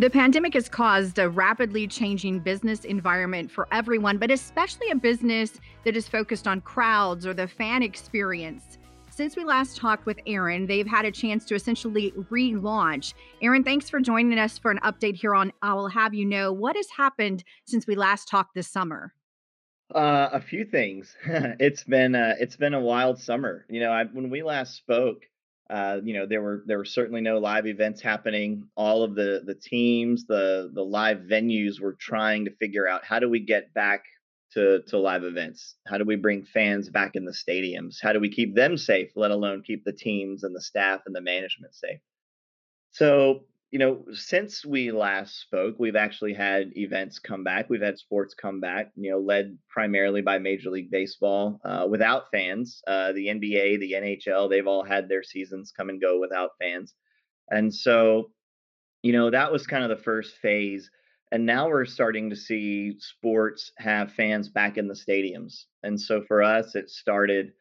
The 0.00 0.09
pandemic 0.09 0.54
has 0.54 0.68
caused 0.68 1.18
a 1.18 1.28
rapidly 1.28 1.88
changing 1.88 2.38
business 2.38 2.85
environment 2.85 3.50
for 3.50 3.66
everyone, 3.72 4.18
but 4.18 4.31
especially 4.31 4.90
a 4.90 4.94
business 4.94 5.61
that 5.85 5.96
is 5.96 6.07
focused 6.07 6.46
on 6.46 6.61
crowds 6.61 7.26
or 7.26 7.35
the 7.35 7.48
fan 7.48 7.83
experience 7.83 8.78
since 9.18 9.35
we 9.35 9.42
last 9.42 9.76
talked 9.76 10.07
with 10.07 10.20
Aaron, 10.28 10.64
they've 10.64 10.87
had 10.87 11.04
a 11.04 11.11
chance 11.11 11.44
to 11.46 11.57
essentially 11.57 12.12
relaunch. 12.31 13.14
Aaron, 13.42 13.64
thanks 13.64 13.90
for 13.90 13.98
joining 13.98 14.38
us 14.38 14.59
for 14.59 14.70
an 14.70 14.78
update 14.85 15.16
here 15.16 15.35
on 15.35 15.52
I 15.61 15.74
Will 15.74 15.88
Have 15.88 16.14
You 16.14 16.24
Know. 16.24 16.52
What 16.52 16.76
has 16.76 16.88
happened 16.96 17.42
since 17.64 17.85
we 17.85 17.96
last 17.96 18.28
talked 18.28 18.54
this 18.54 18.68
summer? 18.68 19.12
Uh, 19.92 20.28
a 20.33 20.40
few 20.40 20.64
things. 20.64 21.16
it's 21.26 21.83
been 21.83 22.14
uh, 22.14 22.35
it's 22.38 22.54
been 22.54 22.74
a 22.74 22.81
wild 22.81 23.18
summer. 23.18 23.66
You 23.68 23.81
know, 23.81 23.90
I, 23.90 24.04
when 24.04 24.31
we 24.31 24.44
last 24.44 24.76
spoke, 24.76 25.24
uh, 25.68 25.98
you 26.04 26.14
know, 26.14 26.24
there 26.24 26.40
were 26.40 26.62
there 26.66 26.78
were 26.78 26.85
certainly 26.85 27.20
no 27.20 27.38
live 27.38 27.66
events 27.66 28.00
happening. 28.00 28.68
All 28.76 29.02
of 29.02 29.16
the 29.16 29.42
the 29.44 29.57
teams, 29.57 30.26
the 30.26 30.70
the 30.72 30.85
live 30.85 31.22
venues 31.28 31.81
were 31.81 31.94
trying 31.94 32.44
to 32.44 32.52
figure 32.52 32.87
out 32.87 33.04
how 33.04 33.18
do 33.18 33.28
we 33.28 33.40
get 33.40 33.74
back 33.74 34.04
to 34.52 34.82
to 34.88 34.98
live 34.98 35.24
events? 35.24 35.76
How 35.87 35.98
do 35.98 36.04
we 36.04 36.16
bring 36.16 36.44
fans 36.44 36.88
back 36.88 37.12
in 37.14 37.24
the 37.24 37.32
stadiums? 37.32 37.96
How 38.02 38.12
do 38.12 38.20
we 38.20 38.30
keep 38.30 38.54
them 38.54 38.76
safe, 38.76 39.11
let 39.16 39.30
alone 39.30 39.62
keep 39.66 39.84
the 39.84 39.92
teams 39.92 40.44
and 40.44 40.54
the 40.54 40.61
staff 40.61 41.00
and 41.06 41.14
the 41.14 41.20
management 41.20 41.74
safe? 41.74 42.00
So, 42.92 43.44
you 43.70 43.78
know, 43.78 44.04
since 44.12 44.64
we 44.64 44.90
last 44.90 45.40
spoke, 45.40 45.76
we've 45.78 45.96
actually 45.96 46.32
had 46.32 46.76
events 46.76 47.18
come 47.18 47.44
back. 47.44 47.68
We've 47.68 47.82
had 47.82 47.98
sports 47.98 48.34
come 48.34 48.61
back, 48.61 48.92
you 48.96 49.11
know, 49.11 49.18
led 49.18 49.58
primarily 49.68 50.22
by 50.22 50.38
Major 50.38 50.70
League 50.70 50.90
Baseball 50.90 51.61
uh, 51.64 51.87
without 51.88 52.30
fans. 52.30 52.82
Uh, 52.87 53.12
the 53.12 53.26
NBA, 53.26 53.78
the 53.78 53.92
NHL, 53.92 54.48
they've 54.48 54.66
all 54.66 54.84
had 54.84 55.08
their 55.08 55.22
seasons 55.22 55.72
come 55.76 55.90
and 55.90 56.00
go 56.00 56.18
without 56.18 56.50
fans. 56.58 56.94
And 57.50 57.74
so, 57.74 58.30
you 59.02 59.12
know, 59.12 59.30
that 59.30 59.52
was 59.52 59.66
kind 59.66 59.84
of 59.84 59.90
the 59.90 60.02
first 60.02 60.37
phase 60.38 60.90
and 61.32 61.46
now 61.46 61.68
we're 61.68 61.84
starting 61.84 62.30
to 62.30 62.36
see 62.36 62.96
sports 62.98 63.72
have 63.78 64.12
fans 64.12 64.48
back 64.48 64.78
in 64.78 64.88
the 64.88 64.94
stadiums. 64.94 65.64
And 65.82 66.00
so 66.00 66.22
for 66.26 66.42
us, 66.42 66.74
it 66.74 66.90
started 66.90 67.52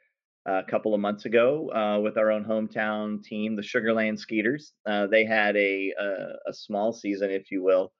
a 0.45 0.63
couple 0.63 0.93
of 0.93 1.01
months 1.01 1.25
ago 1.25 1.69
uh, 1.73 1.99
with 1.99 2.17
our 2.17 2.31
own 2.31 2.45
hometown 2.45 3.21
team, 3.21 3.55
the 3.55 3.63
Sugar 3.63 3.93
Land 3.93 4.19
Skeeters. 4.19 4.71
Uh, 4.85 5.07
they 5.07 5.25
had 5.25 5.57
a, 5.57 5.93
a, 5.99 6.49
a 6.49 6.53
small 6.53 6.93
season, 6.93 7.31
if 7.31 7.51
you 7.51 7.61
will, 7.61 7.91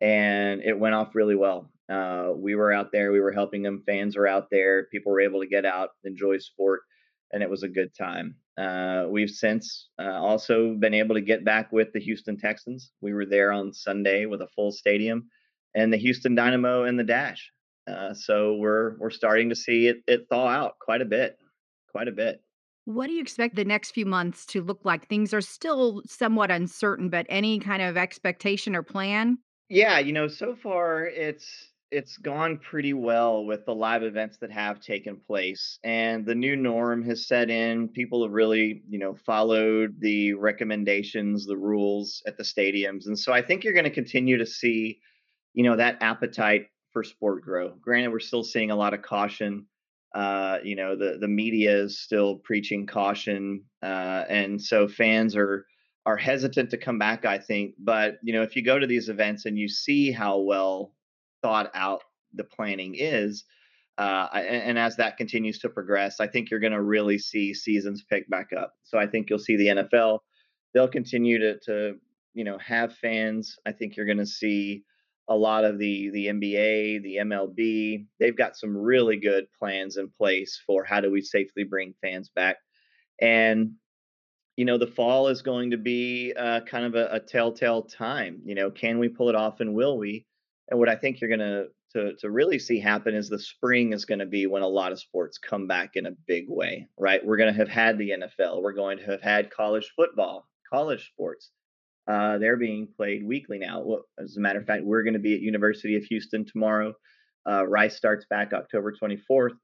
and 0.00 0.62
it 0.62 0.78
went 0.78 0.94
off 0.94 1.14
really 1.14 1.34
well. 1.34 1.70
Uh, 1.88 2.28
we 2.36 2.54
were 2.54 2.72
out 2.72 2.92
there, 2.92 3.10
we 3.10 3.20
were 3.20 3.32
helping 3.32 3.62
them. 3.62 3.82
Fans 3.84 4.16
were 4.16 4.28
out 4.28 4.48
there. 4.50 4.86
People 4.92 5.10
were 5.10 5.20
able 5.20 5.40
to 5.40 5.48
get 5.48 5.64
out, 5.64 5.90
enjoy 6.04 6.38
sport, 6.38 6.82
and 7.32 7.42
it 7.42 7.50
was 7.50 7.64
a 7.64 7.68
good 7.68 7.92
time. 7.96 8.36
Uh, 8.58 9.06
we've 9.08 9.30
since 9.30 9.88
uh, 10.00 10.20
also 10.20 10.74
been 10.74 10.94
able 10.94 11.14
to 11.14 11.20
get 11.20 11.44
back 11.44 11.70
with 11.70 11.92
the 11.92 12.00
Houston 12.00 12.36
Texans. 12.36 12.90
We 13.00 13.14
were 13.14 13.26
there 13.26 13.52
on 13.52 13.72
Sunday 13.72 14.26
with 14.26 14.40
a 14.42 14.48
full 14.48 14.72
stadium, 14.72 15.28
and 15.74 15.92
the 15.92 15.96
Houston 15.98 16.34
Dynamo 16.34 16.82
and 16.82 16.98
the 16.98 17.04
Dash. 17.04 17.52
Uh, 17.88 18.12
so 18.12 18.56
we're 18.56 18.96
we're 18.98 19.10
starting 19.10 19.48
to 19.50 19.54
see 19.54 19.86
it 19.86 19.98
it 20.08 20.26
thaw 20.28 20.48
out 20.48 20.78
quite 20.80 21.02
a 21.02 21.06
bit, 21.06 21.38
quite 21.92 22.08
a 22.08 22.12
bit. 22.12 22.42
What 22.84 23.06
do 23.06 23.12
you 23.12 23.20
expect 23.20 23.54
the 23.54 23.64
next 23.64 23.92
few 23.92 24.06
months 24.06 24.46
to 24.46 24.62
look 24.62 24.80
like? 24.82 25.08
Things 25.08 25.32
are 25.34 25.42
still 25.42 26.02
somewhat 26.06 26.50
uncertain, 26.50 27.10
but 27.10 27.26
any 27.28 27.60
kind 27.60 27.82
of 27.82 27.96
expectation 27.96 28.74
or 28.74 28.82
plan? 28.82 29.38
Yeah, 29.68 29.98
you 29.98 30.12
know, 30.12 30.26
so 30.26 30.56
far 30.56 31.04
it's 31.04 31.46
it's 31.90 32.18
gone 32.18 32.58
pretty 32.58 32.92
well 32.92 33.44
with 33.44 33.64
the 33.64 33.74
live 33.74 34.02
events 34.02 34.36
that 34.38 34.50
have 34.50 34.80
taken 34.80 35.16
place 35.16 35.78
and 35.84 36.26
the 36.26 36.34
new 36.34 36.54
norm 36.54 37.02
has 37.02 37.26
set 37.26 37.48
in. 37.48 37.88
People 37.88 38.22
have 38.22 38.32
really 38.32 38.82
you 38.88 38.98
know 38.98 39.14
followed 39.14 39.96
the 40.00 40.34
recommendations 40.34 41.46
the 41.46 41.56
rules 41.56 42.22
at 42.26 42.36
the 42.36 42.42
stadiums 42.42 43.06
and 43.06 43.18
so 43.18 43.32
i 43.32 43.42
think 43.42 43.64
you're 43.64 43.72
going 43.72 43.84
to 43.84 43.90
continue 43.90 44.36
to 44.38 44.46
see 44.46 45.00
you 45.54 45.64
know 45.64 45.76
that 45.76 45.98
appetite 46.00 46.66
for 46.92 47.04
sport 47.04 47.42
grow. 47.42 47.70
Granted 47.80 48.10
we're 48.10 48.20
still 48.20 48.44
seeing 48.44 48.70
a 48.70 48.76
lot 48.76 48.94
of 48.94 49.02
caution 49.02 49.66
uh, 50.14 50.58
you 50.62 50.76
know 50.76 50.96
the 50.96 51.18
the 51.20 51.28
media 51.28 51.76
is 51.76 52.00
still 52.00 52.36
preaching 52.36 52.86
caution 52.86 53.62
uh, 53.82 54.24
and 54.28 54.60
so 54.60 54.88
fans 54.88 55.36
are 55.36 55.66
are 56.06 56.16
hesitant 56.16 56.70
to 56.70 56.78
come 56.78 56.98
back 56.98 57.26
i 57.26 57.36
think 57.36 57.74
but 57.78 58.18
you 58.22 58.32
know 58.32 58.42
if 58.42 58.56
you 58.56 58.64
go 58.64 58.78
to 58.78 58.86
these 58.86 59.10
events 59.10 59.44
and 59.44 59.58
you 59.58 59.68
see 59.68 60.10
how 60.10 60.38
well 60.38 60.94
thought 61.42 61.70
out 61.74 62.02
the 62.34 62.44
planning 62.44 62.94
is. 62.96 63.44
Uh, 63.96 64.28
and, 64.32 64.62
and, 64.62 64.78
as 64.78 64.94
that 64.94 65.16
continues 65.16 65.58
to 65.58 65.68
progress, 65.68 66.20
I 66.20 66.28
think 66.28 66.50
you're 66.50 66.60
going 66.60 66.72
to 66.72 66.82
really 66.82 67.18
see 67.18 67.52
seasons 67.52 68.04
pick 68.08 68.30
back 68.30 68.50
up. 68.56 68.74
So 68.84 68.96
I 68.96 69.08
think 69.08 69.28
you'll 69.28 69.40
see 69.40 69.56
the 69.56 69.66
NFL; 69.66 70.20
they'll 70.72 70.86
continue 70.86 71.38
to, 71.40 71.58
to 71.66 71.96
you 72.32 72.44
know, 72.44 72.58
have 72.58 72.94
fans. 72.94 73.56
I 73.66 73.72
think 73.72 73.96
you're 73.96 74.06
going 74.06 74.18
to 74.18 74.26
see 74.26 74.84
a 75.28 75.36
lot 75.36 75.64
of 75.64 75.78
the 75.78 76.10
the 76.10 76.26
NBA, 76.26 77.02
the 77.02 77.16
MLB. 77.22 78.06
They've 78.20 78.36
got 78.36 78.56
some 78.56 78.76
really 78.76 79.16
good 79.16 79.46
plans 79.58 79.96
in 79.96 80.10
place 80.10 80.60
for 80.64 80.84
how 80.84 81.00
do 81.00 81.10
we 81.10 81.20
safely 81.20 81.64
bring 81.64 81.94
fans 82.00 82.30
back. 82.34 82.58
And 83.20 83.72
you 84.56 84.64
know, 84.64 84.78
the 84.78 84.86
fall 84.86 85.28
is 85.28 85.42
going 85.42 85.70
to 85.70 85.76
be 85.76 86.32
uh, 86.36 86.60
kind 86.62 86.84
of 86.84 86.96
a, 86.96 87.08
a 87.12 87.20
telltale 87.20 87.82
time. 87.82 88.42
You 88.44 88.56
know, 88.56 88.70
can 88.70 88.98
we 88.98 89.08
pull 89.08 89.28
it 89.28 89.36
off, 89.36 89.60
and 89.60 89.74
will 89.74 89.98
we? 89.98 90.26
And 90.70 90.78
what 90.78 90.88
I 90.88 90.96
think 90.96 91.20
you're 91.20 91.36
going 91.36 91.40
to 91.40 91.68
to 91.94 92.30
really 92.30 92.58
see 92.58 92.80
happen 92.80 93.14
is 93.14 93.28
the 93.28 93.38
spring 93.38 93.92
is 93.92 94.04
going 94.04 94.18
to 94.18 94.26
be 94.26 94.46
when 94.46 94.62
a 94.62 94.68
lot 94.68 94.92
of 94.92 95.00
sports 95.00 95.38
come 95.38 95.66
back 95.66 95.90
in 95.94 96.06
a 96.06 96.12
big 96.26 96.44
way, 96.48 96.86
right? 96.98 97.24
We're 97.24 97.38
going 97.38 97.52
to 97.52 97.58
have 97.58 97.68
had 97.68 97.98
the 97.98 98.10
NFL, 98.10 98.62
we're 98.62 98.72
going 98.72 98.98
to 98.98 99.06
have 99.06 99.22
had 99.22 99.50
college 99.50 99.90
football, 99.96 100.46
college 100.70 101.10
sports. 101.12 101.50
Uh, 102.06 102.38
they're 102.38 102.56
being 102.56 102.88
played 102.96 103.26
weekly 103.26 103.58
now. 103.58 103.82
Well, 103.82 104.02
as 104.22 104.36
a 104.36 104.40
matter 104.40 104.58
of 104.58 104.66
fact, 104.66 104.84
we're 104.84 105.02
going 105.02 105.14
to 105.14 105.18
be 105.18 105.34
at 105.34 105.40
University 105.40 105.96
of 105.96 106.04
Houston 106.04 106.46
tomorrow. 106.46 106.94
Uh, 107.48 107.66
Rice 107.66 107.96
starts 107.96 108.24
back 108.30 108.52
October 108.52 108.92
24th. 108.92 109.56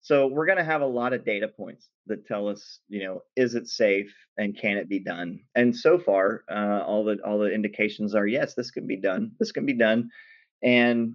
So 0.00 0.28
we're 0.28 0.46
going 0.46 0.58
to 0.58 0.64
have 0.64 0.80
a 0.80 0.86
lot 0.86 1.12
of 1.12 1.24
data 1.24 1.48
points 1.48 1.88
that 2.06 2.24
tell 2.24 2.48
us, 2.48 2.78
you 2.88 3.04
know, 3.04 3.22
is 3.36 3.56
it 3.56 3.66
safe 3.66 4.14
and 4.36 4.56
can 4.56 4.76
it 4.76 4.88
be 4.88 5.00
done? 5.00 5.40
And 5.56 5.74
so 5.74 5.98
far, 5.98 6.44
uh, 6.48 6.84
all 6.86 7.04
the 7.04 7.18
all 7.24 7.40
the 7.40 7.52
indications 7.52 8.14
are 8.14 8.26
yes, 8.26 8.54
this 8.54 8.70
can 8.70 8.86
be 8.86 9.00
done. 9.00 9.32
This 9.40 9.50
can 9.50 9.66
be 9.66 9.74
done 9.76 10.10
and 10.62 11.14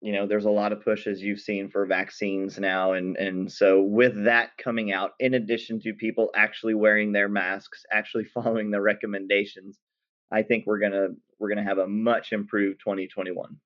you 0.00 0.12
know 0.12 0.26
there's 0.26 0.44
a 0.44 0.50
lot 0.50 0.72
of 0.72 0.82
push 0.82 1.06
as 1.06 1.22
you've 1.22 1.40
seen 1.40 1.68
for 1.68 1.86
vaccines 1.86 2.58
now 2.58 2.92
and 2.92 3.16
and 3.16 3.50
so 3.50 3.82
with 3.82 4.24
that 4.24 4.50
coming 4.58 4.92
out 4.92 5.12
in 5.18 5.34
addition 5.34 5.80
to 5.80 5.92
people 5.94 6.30
actually 6.36 6.74
wearing 6.74 7.12
their 7.12 7.28
masks 7.28 7.84
actually 7.92 8.24
following 8.34 8.70
the 8.70 8.80
recommendations 8.80 9.78
i 10.32 10.42
think 10.42 10.64
we're 10.66 10.78
going 10.78 10.92
to 10.92 11.08
we're 11.38 11.48
going 11.48 11.62
to 11.62 11.68
have 11.68 11.78
a 11.78 11.88
much 11.88 12.32
improved 12.32 12.78
2021 12.80 13.56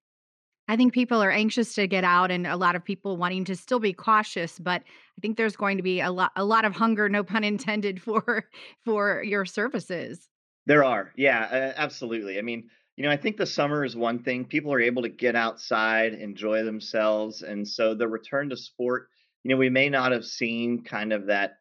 I 0.69 0.77
think 0.77 0.93
people 0.93 1.21
are 1.21 1.33
anxious 1.33 1.75
to 1.75 1.89
get 1.89 2.05
out 2.05 2.31
and 2.31 2.47
a 2.47 2.57
lot 2.57 2.77
of 2.77 2.85
people 2.85 3.17
wanting 3.17 3.45
to 3.47 3.57
still 3.57 3.81
be 3.81 3.93
cautious, 3.93 4.57
but 4.61 4.83
I 4.83 5.21
think 5.21 5.37
there's 5.37 5.57
going 5.57 5.79
to 5.79 5.83
be 5.83 6.01
a 6.01 6.13
lot 6.13 6.31
a 6.37 6.45
lot 6.45 6.65
of 6.65 6.77
hunger, 6.77 7.09
no 7.09 7.25
pun 7.25 7.43
intended, 7.43 8.01
for 8.05 8.45
for 8.85 9.21
your 9.25 9.45
services. 9.45 10.29
There 10.67 10.85
are. 10.85 11.11
Yeah, 11.17 11.49
uh, 11.51 11.73
absolutely. 11.77 12.39
I 12.39 12.43
mean, 12.43 12.69
you 13.01 13.07
know, 13.07 13.13
I 13.13 13.17
think 13.17 13.39
the 13.39 13.47
summer 13.47 13.83
is 13.83 13.97
one 13.97 14.23
thing. 14.25 14.45
People 14.45 14.75
are 14.75 14.81
able 14.81 15.01
to 15.01 15.09
get 15.09 15.35
outside, 15.35 16.13
enjoy 16.13 16.65
themselves, 16.65 17.41
and 17.41 17.67
so 17.67 17.95
the 17.95 18.07
return 18.07 18.51
to 18.51 18.59
sport. 18.59 19.09
You 19.43 19.49
know, 19.49 19.57
we 19.57 19.71
may 19.71 19.89
not 19.89 20.13
have 20.13 20.27
seen 20.27 20.85
kind 20.85 21.15
of 21.15 21.29
that 21.29 21.53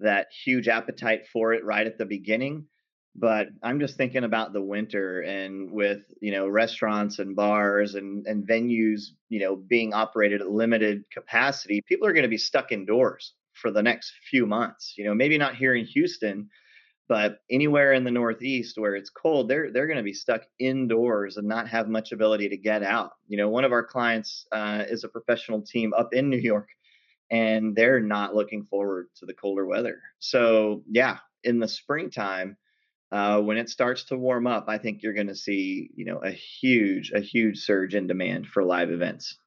that 0.00 0.26
huge 0.44 0.66
appetite 0.66 1.28
for 1.32 1.52
it 1.52 1.64
right 1.64 1.86
at 1.86 1.98
the 1.98 2.04
beginning, 2.04 2.66
but 3.14 3.46
I'm 3.62 3.78
just 3.78 3.96
thinking 3.96 4.24
about 4.24 4.52
the 4.52 4.60
winter 4.60 5.20
and 5.20 5.70
with 5.70 6.00
you 6.20 6.32
know 6.32 6.48
restaurants 6.48 7.20
and 7.20 7.36
bars 7.36 7.94
and 7.94 8.26
and 8.26 8.44
venues 8.44 9.10
you 9.28 9.38
know 9.38 9.54
being 9.54 9.94
operated 9.94 10.40
at 10.40 10.50
limited 10.50 11.04
capacity. 11.12 11.80
People 11.86 12.08
are 12.08 12.12
going 12.12 12.24
to 12.24 12.28
be 12.28 12.38
stuck 12.38 12.72
indoors 12.72 13.34
for 13.52 13.70
the 13.70 13.84
next 13.84 14.14
few 14.28 14.46
months. 14.46 14.94
You 14.98 15.04
know, 15.04 15.14
maybe 15.14 15.38
not 15.38 15.54
here 15.54 15.76
in 15.76 15.84
Houston 15.84 16.48
but 17.08 17.38
anywhere 17.50 17.94
in 17.94 18.04
the 18.04 18.10
Northeast 18.10 18.76
where 18.76 18.94
it's 18.94 19.10
cold, 19.10 19.48
they're 19.48 19.72
they're 19.72 19.86
going 19.86 19.96
to 19.96 20.02
be 20.02 20.12
stuck 20.12 20.42
indoors 20.58 21.38
and 21.38 21.48
not 21.48 21.68
have 21.68 21.88
much 21.88 22.12
ability 22.12 22.50
to 22.50 22.56
get 22.56 22.82
out. 22.82 23.12
You 23.26 23.38
know, 23.38 23.48
one 23.48 23.64
of 23.64 23.72
our 23.72 23.82
clients 23.84 24.46
uh, 24.52 24.84
is 24.88 25.04
a 25.04 25.08
professional 25.08 25.62
team 25.62 25.92
up 25.94 26.12
in 26.12 26.28
New 26.30 26.38
York, 26.38 26.68
and 27.30 27.74
they're 27.74 28.00
not 28.00 28.34
looking 28.34 28.66
forward 28.66 29.08
to 29.16 29.26
the 29.26 29.34
colder 29.34 29.66
weather. 29.66 30.00
So 30.18 30.82
yeah, 30.90 31.18
in 31.42 31.58
the 31.58 31.68
springtime, 31.68 32.58
uh, 33.10 33.40
when 33.40 33.56
it 33.56 33.70
starts 33.70 34.04
to 34.04 34.18
warm 34.18 34.46
up, 34.46 34.66
I 34.68 34.76
think 34.76 35.02
you're 35.02 35.14
going 35.14 35.28
to 35.28 35.34
see 35.34 35.90
you 35.94 36.04
know 36.04 36.18
a 36.18 36.30
huge 36.30 37.10
a 37.14 37.20
huge 37.20 37.58
surge 37.60 37.94
in 37.94 38.06
demand 38.06 38.46
for 38.46 38.62
live 38.62 38.90
events. 38.90 39.38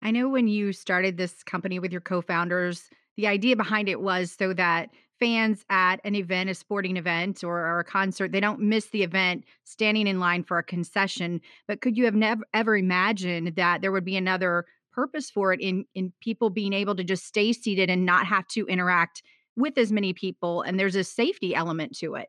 I 0.00 0.10
know 0.10 0.28
when 0.28 0.48
you 0.48 0.72
started 0.72 1.16
this 1.16 1.42
company 1.42 1.78
with 1.78 1.92
your 1.92 2.02
co-founders, 2.02 2.90
the 3.16 3.26
idea 3.26 3.56
behind 3.56 3.88
it 3.88 4.00
was 4.00 4.32
so 4.38 4.52
that 4.52 4.90
fans 5.20 5.64
at 5.70 6.00
an 6.04 6.14
event, 6.14 6.50
a 6.50 6.54
sporting 6.54 6.96
event 6.96 7.44
or, 7.44 7.58
or, 7.58 7.80
a 7.80 7.84
concert, 7.84 8.32
they 8.32 8.40
don't 8.40 8.60
miss 8.60 8.86
the 8.86 9.02
event 9.02 9.44
standing 9.64 10.06
in 10.06 10.20
line 10.20 10.42
for 10.42 10.58
a 10.58 10.62
concession. 10.62 11.40
But 11.66 11.80
could 11.80 11.96
you 11.96 12.04
have 12.04 12.14
never 12.14 12.44
ever 12.52 12.76
imagined 12.76 13.56
that 13.56 13.80
there 13.80 13.92
would 13.92 14.04
be 14.04 14.16
another 14.16 14.66
purpose 14.92 15.30
for 15.30 15.52
it 15.52 15.60
in 15.60 15.84
in 15.94 16.12
people 16.20 16.50
being 16.50 16.72
able 16.72 16.94
to 16.96 17.04
just 17.04 17.26
stay 17.26 17.52
seated 17.52 17.90
and 17.90 18.06
not 18.06 18.26
have 18.26 18.46
to 18.48 18.66
interact 18.66 19.22
with 19.56 19.78
as 19.78 19.92
many 19.92 20.12
people? 20.12 20.62
And 20.62 20.78
there's 20.78 20.96
a 20.96 21.04
safety 21.04 21.54
element 21.54 21.96
to 21.98 22.14
it. 22.16 22.28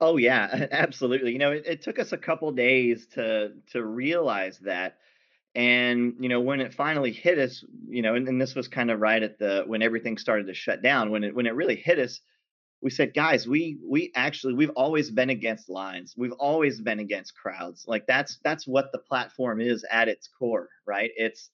Oh 0.00 0.16
yeah, 0.16 0.66
absolutely. 0.70 1.32
You 1.32 1.38
know, 1.38 1.52
it, 1.52 1.64
it 1.66 1.82
took 1.82 1.98
us 1.98 2.12
a 2.12 2.18
couple 2.18 2.50
days 2.52 3.06
to 3.14 3.52
to 3.72 3.84
realize 3.84 4.58
that 4.60 4.98
and 5.54 6.14
you 6.20 6.28
know 6.28 6.40
when 6.40 6.60
it 6.60 6.74
finally 6.74 7.12
hit 7.12 7.38
us 7.38 7.64
you 7.88 8.02
know 8.02 8.14
and, 8.14 8.28
and, 8.28 8.40
this 8.40 8.54
was 8.54 8.68
kind 8.68 8.90
of 8.90 9.00
right 9.00 9.22
at 9.22 9.38
the 9.38 9.64
when 9.66 9.82
everything 9.82 10.18
started 10.18 10.46
to 10.46 10.54
shut 10.54 10.82
down 10.82 11.10
when 11.10 11.24
it 11.24 11.34
when 11.34 11.46
it 11.46 11.54
really 11.54 11.76
hit 11.76 11.98
us 11.98 12.20
we 12.80 12.90
said 12.90 13.14
guys 13.14 13.46
we 13.46 13.78
we 13.84 14.12
actually 14.14 14.54
we've 14.54 14.70
always 14.70 15.10
been 15.10 15.30
against 15.30 15.68
lines. 15.68 16.14
We've 16.16 16.32
always 16.32 16.80
been 16.80 17.00
against 17.00 17.34
crowds. 17.36 17.84
Like 17.86 18.06
that's 18.06 18.38
that's 18.44 18.66
what 18.66 18.92
the 18.92 18.98
platform 18.98 19.60
is 19.60 19.84
at 19.90 20.08
its 20.08 20.28
core 20.38 20.68
right? 20.86 21.10
It's 21.16 21.50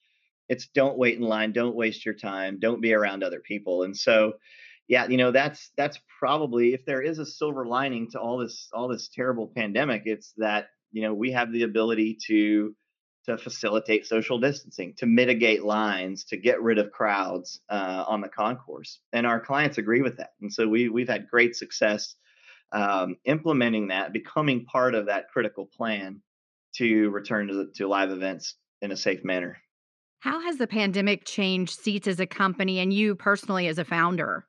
it's 0.48 0.68
don't 0.68 0.98
wait 0.98 1.16
in 1.16 1.22
line 1.22 1.52
don't 1.52 1.74
waste 1.74 2.04
your 2.04 2.14
time 2.14 2.58
don't 2.58 2.82
be 2.82 2.92
around 2.92 3.22
other 3.22 3.40
people. 3.40 3.84
And 3.84 3.96
so 3.96 4.34
yeah 4.86 5.06
you 5.08 5.16
know 5.16 5.30
that's 5.30 5.70
that's 5.78 5.98
probably 6.18 6.74
if 6.74 6.84
there 6.84 7.00
is 7.00 7.18
a 7.18 7.26
silver 7.26 7.64
lining 7.64 8.10
to 8.10 8.20
all 8.20 8.36
this 8.38 8.68
all 8.74 8.88
this 8.88 9.08
terrible 9.08 9.50
pandemic 9.56 10.02
it's 10.04 10.34
that 10.36 10.68
you 10.92 11.00
know 11.00 11.14
we 11.14 11.32
have 11.32 11.50
the 11.52 11.62
ability 11.62 12.18
to 12.26 12.74
to 13.26 13.38
facilitate 13.38 14.06
social 14.06 14.38
distancing, 14.38 14.94
to 14.98 15.06
mitigate 15.06 15.64
lines, 15.64 16.24
to 16.24 16.36
get 16.36 16.62
rid 16.62 16.78
of 16.78 16.90
crowds 16.90 17.60
uh, 17.68 18.04
on 18.06 18.20
the 18.20 18.28
concourse. 18.28 19.00
And 19.12 19.26
our 19.26 19.40
clients 19.40 19.78
agree 19.78 20.02
with 20.02 20.18
that. 20.18 20.32
And 20.40 20.52
so 20.52 20.68
we, 20.68 20.88
we've 20.88 21.08
had 21.08 21.28
great 21.28 21.56
success 21.56 22.14
um, 22.72 23.16
implementing 23.24 23.88
that, 23.88 24.12
becoming 24.12 24.64
part 24.64 24.94
of 24.94 25.06
that 25.06 25.30
critical 25.30 25.66
plan 25.66 26.20
to 26.76 27.08
return 27.10 27.48
to, 27.48 27.68
to 27.76 27.88
live 27.88 28.10
events 28.10 28.56
in 28.82 28.90
a 28.90 28.96
safe 28.96 29.24
manner. 29.24 29.58
How 30.20 30.40
has 30.40 30.56
the 30.56 30.66
pandemic 30.66 31.24
changed 31.24 31.78
Seats 31.78 32.08
as 32.08 32.18
a 32.18 32.26
company 32.26 32.78
and 32.78 32.92
you 32.92 33.14
personally 33.14 33.68
as 33.68 33.78
a 33.78 33.84
founder? 33.84 34.46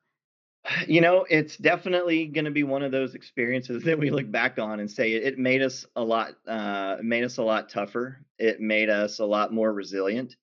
You 0.86 1.00
know, 1.00 1.24
it's 1.28 1.56
definitely 1.56 2.26
going 2.26 2.44
to 2.44 2.50
be 2.50 2.64
one 2.64 2.82
of 2.82 2.90
those 2.90 3.14
experiences 3.14 3.84
that 3.84 3.98
we 3.98 4.10
look 4.10 4.30
back 4.30 4.58
on 4.58 4.80
and 4.80 4.90
say 4.90 5.12
it, 5.12 5.22
it 5.24 5.38
made 5.38 5.62
us 5.62 5.86
a 5.94 6.02
lot, 6.02 6.34
uh, 6.46 6.96
made 7.02 7.24
us 7.24 7.38
a 7.38 7.42
lot 7.42 7.68
tougher. 7.68 8.18
It 8.38 8.60
made 8.60 8.90
us 8.90 9.18
a 9.18 9.24
lot 9.24 9.52
more 9.52 9.72
resilient. 9.72 10.34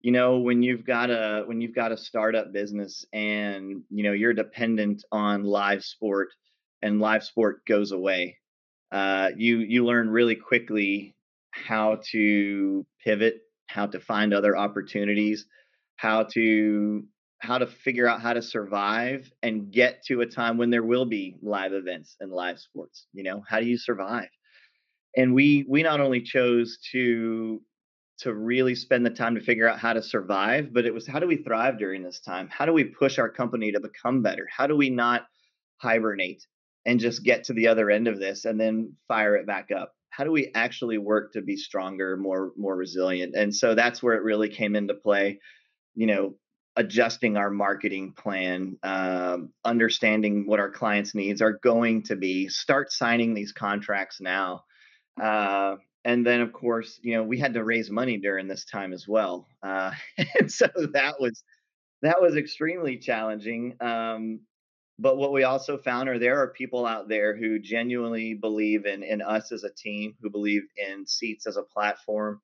You 0.00 0.12
know, 0.12 0.38
when 0.38 0.62
you've 0.62 0.84
got 0.84 1.10
a 1.10 1.44
when 1.46 1.60
you've 1.60 1.74
got 1.74 1.92
a 1.92 1.96
startup 1.96 2.52
business 2.52 3.06
and 3.12 3.82
you 3.90 4.04
know 4.04 4.12
you're 4.12 4.34
dependent 4.34 5.04
on 5.10 5.44
live 5.44 5.82
sport, 5.82 6.28
and 6.82 7.00
live 7.00 7.24
sport 7.24 7.64
goes 7.66 7.90
away, 7.92 8.36
uh, 8.92 9.30
you 9.36 9.58
you 9.58 9.84
learn 9.84 10.10
really 10.10 10.36
quickly 10.36 11.16
how 11.50 12.00
to 12.10 12.86
pivot, 13.02 13.40
how 13.66 13.86
to 13.86 13.98
find 13.98 14.34
other 14.34 14.56
opportunities, 14.56 15.46
how 15.96 16.24
to 16.24 17.04
how 17.44 17.58
to 17.58 17.66
figure 17.66 18.08
out 18.08 18.22
how 18.22 18.32
to 18.32 18.42
survive 18.42 19.30
and 19.42 19.70
get 19.70 20.02
to 20.06 20.22
a 20.22 20.26
time 20.26 20.56
when 20.56 20.70
there 20.70 20.82
will 20.82 21.04
be 21.04 21.36
live 21.42 21.72
events 21.72 22.16
and 22.18 22.32
live 22.32 22.58
sports. 22.58 23.06
You 23.12 23.22
know, 23.22 23.42
how 23.46 23.60
do 23.60 23.66
you 23.66 23.76
survive? 23.76 24.30
And 25.16 25.34
we 25.34 25.64
we 25.68 25.82
not 25.82 26.00
only 26.00 26.22
chose 26.22 26.78
to 26.92 27.62
to 28.20 28.32
really 28.32 28.74
spend 28.74 29.04
the 29.04 29.10
time 29.10 29.34
to 29.34 29.40
figure 29.40 29.68
out 29.68 29.78
how 29.78 29.92
to 29.92 30.02
survive, 30.02 30.72
but 30.72 30.86
it 30.86 30.94
was 30.94 31.06
how 31.06 31.20
do 31.20 31.26
we 31.26 31.36
thrive 31.36 31.78
during 31.78 32.02
this 32.02 32.20
time? 32.20 32.48
How 32.50 32.64
do 32.64 32.72
we 32.72 32.84
push 32.84 33.18
our 33.18 33.28
company 33.28 33.72
to 33.72 33.80
become 33.80 34.22
better? 34.22 34.48
How 34.50 34.66
do 34.66 34.76
we 34.76 34.90
not 34.90 35.26
hibernate 35.76 36.46
and 36.86 36.98
just 36.98 37.24
get 37.24 37.44
to 37.44 37.52
the 37.52 37.68
other 37.68 37.90
end 37.90 38.08
of 38.08 38.18
this 38.18 38.44
and 38.46 38.58
then 38.58 38.94
fire 39.06 39.36
it 39.36 39.46
back 39.46 39.70
up? 39.70 39.92
How 40.08 40.24
do 40.24 40.30
we 40.32 40.50
actually 40.54 40.98
work 40.98 41.32
to 41.32 41.42
be 41.42 41.56
stronger, 41.56 42.16
more 42.16 42.52
more 42.56 42.74
resilient? 42.74 43.34
And 43.36 43.54
so 43.54 43.74
that's 43.74 44.02
where 44.02 44.14
it 44.14 44.22
really 44.22 44.48
came 44.48 44.76
into 44.76 44.94
play. 44.94 45.40
You 45.94 46.06
know, 46.06 46.34
adjusting 46.76 47.36
our 47.36 47.50
marketing 47.50 48.12
plan, 48.12 48.76
um, 48.82 49.50
understanding 49.64 50.46
what 50.46 50.60
our 50.60 50.70
clients' 50.70 51.14
needs 51.14 51.40
are 51.40 51.58
going 51.62 52.02
to 52.02 52.16
be, 52.16 52.48
start 52.48 52.92
signing 52.92 53.34
these 53.34 53.52
contracts 53.52 54.20
now. 54.20 54.64
Uh, 55.20 55.76
and 56.04 56.26
then 56.26 56.40
of 56.40 56.52
course 56.52 57.00
you 57.02 57.14
know 57.14 57.22
we 57.22 57.38
had 57.38 57.54
to 57.54 57.64
raise 57.64 57.90
money 57.90 58.18
during 58.18 58.46
this 58.46 58.64
time 58.64 58.92
as 58.92 59.08
well 59.08 59.46
uh, 59.62 59.90
and 60.38 60.50
so 60.50 60.68
that 60.92 61.14
was 61.20 61.42
that 62.02 62.20
was 62.20 62.36
extremely 62.36 62.96
challenging 62.96 63.74
um, 63.80 64.40
but 64.98 65.16
what 65.16 65.32
we 65.32 65.42
also 65.42 65.76
found 65.78 66.08
are 66.08 66.18
there 66.18 66.40
are 66.40 66.48
people 66.48 66.86
out 66.86 67.08
there 67.08 67.36
who 67.36 67.58
genuinely 67.58 68.34
believe 68.34 68.86
in 68.86 69.02
in 69.02 69.22
us 69.22 69.50
as 69.52 69.64
a 69.64 69.74
team 69.74 70.14
who 70.20 70.30
believe 70.30 70.62
in 70.76 71.06
seats 71.06 71.46
as 71.46 71.56
a 71.56 71.62
platform 71.62 72.40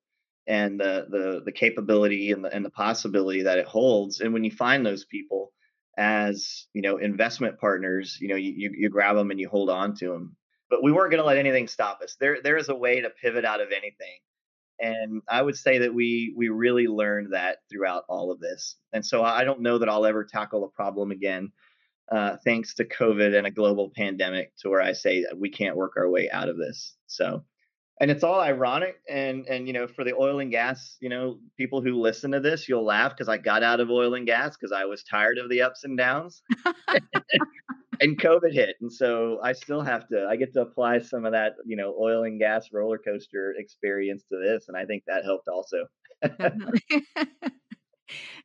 and 0.47 0.79
the 0.79 1.05
the 1.09 1.41
the 1.45 1.51
capability 1.51 2.31
and 2.31 2.43
the 2.43 2.53
and 2.53 2.65
the 2.65 2.71
possibility 2.71 3.43
that 3.43 3.59
it 3.59 3.65
holds 3.65 4.21
and 4.21 4.33
when 4.33 4.43
you 4.43 4.51
find 4.51 4.85
those 4.85 5.05
people 5.05 5.51
as 5.97 6.67
you 6.73 6.81
know 6.81 6.97
investment 6.97 7.59
partners 7.59 8.17
you 8.19 8.27
know 8.27 8.35
you, 8.35 8.71
you, 8.73 8.89
grab 8.89 9.15
them 9.15 9.29
and 9.29 9.39
you 9.39 9.47
hold 9.47 9.69
on 9.69 9.93
to 9.93 10.07
them 10.07 10.35
but 10.71 10.81
we 10.81 10.91
weren't 10.91 11.11
going 11.11 11.21
to 11.21 11.27
let 11.27 11.37
anything 11.37 11.67
stop 11.67 12.01
us. 12.01 12.15
There 12.19 12.41
there 12.41 12.57
is 12.57 12.69
a 12.69 12.75
way 12.75 13.01
to 13.01 13.09
pivot 13.09 13.45
out 13.45 13.61
of 13.61 13.67
anything. 13.71 14.17
And 14.79 15.21
I 15.29 15.43
would 15.43 15.57
say 15.57 15.79
that 15.79 15.93
we 15.93 16.33
we 16.35 16.49
really 16.49 16.87
learned 16.87 17.33
that 17.33 17.57
throughout 17.69 18.05
all 18.09 18.31
of 18.31 18.39
this. 18.39 18.77
And 18.93 19.05
so 19.05 19.23
I 19.23 19.43
don't 19.43 19.61
know 19.61 19.77
that 19.77 19.89
I'll 19.89 20.05
ever 20.05 20.23
tackle 20.23 20.63
a 20.63 20.69
problem 20.69 21.11
again, 21.11 21.51
uh, 22.11 22.37
thanks 22.43 22.73
to 22.75 22.85
COVID 22.85 23.37
and 23.37 23.45
a 23.45 23.51
global 23.51 23.91
pandemic, 23.95 24.53
to 24.59 24.69
where 24.69 24.81
I 24.81 24.93
say 24.93 25.25
we 25.37 25.51
can't 25.51 25.75
work 25.75 25.93
our 25.97 26.09
way 26.09 26.31
out 26.31 26.49
of 26.49 26.57
this. 26.57 26.95
So, 27.05 27.43
and 28.01 28.09
it's 28.09 28.23
all 28.23 28.41
ironic. 28.41 28.95
And 29.07 29.45
and 29.47 29.67
you 29.67 29.73
know, 29.73 29.87
for 29.87 30.03
the 30.03 30.15
oil 30.15 30.39
and 30.39 30.51
gas, 30.51 30.97
you 30.99 31.07
know, 31.07 31.37
people 31.55 31.81
who 31.81 32.01
listen 32.01 32.31
to 32.31 32.39
this, 32.39 32.67
you'll 32.67 32.83
laugh 32.83 33.11
because 33.11 33.29
I 33.29 33.37
got 33.37 33.63
out 33.63 33.79
of 33.79 33.89
oil 33.89 34.15
and 34.15 34.25
gas 34.25 34.57
because 34.57 34.73
I 34.73 34.85
was 34.85 35.03
tired 35.03 35.37
of 35.37 35.49
the 35.49 35.61
ups 35.61 35.83
and 35.85 35.97
downs. 35.97 36.41
and 38.01 38.19
COVID 38.19 38.51
hit, 38.51 38.75
and 38.81 38.91
so 38.91 39.39
I 39.43 39.53
still 39.53 39.81
have 39.81 40.07
to. 40.09 40.27
I 40.27 40.35
get 40.35 40.51
to 40.53 40.61
apply 40.61 40.99
some 40.99 41.25
of 41.25 41.31
that, 41.33 41.53
you 41.65 41.77
know, 41.77 41.95
oil 42.01 42.23
and 42.23 42.39
gas 42.39 42.69
roller 42.73 42.97
coaster 42.97 43.53
experience 43.57 44.23
to 44.31 44.37
this, 44.37 44.65
and 44.67 44.75
I 44.75 44.85
think 44.85 45.03
that 45.05 45.23
helped 45.23 45.47
also. 45.47 45.85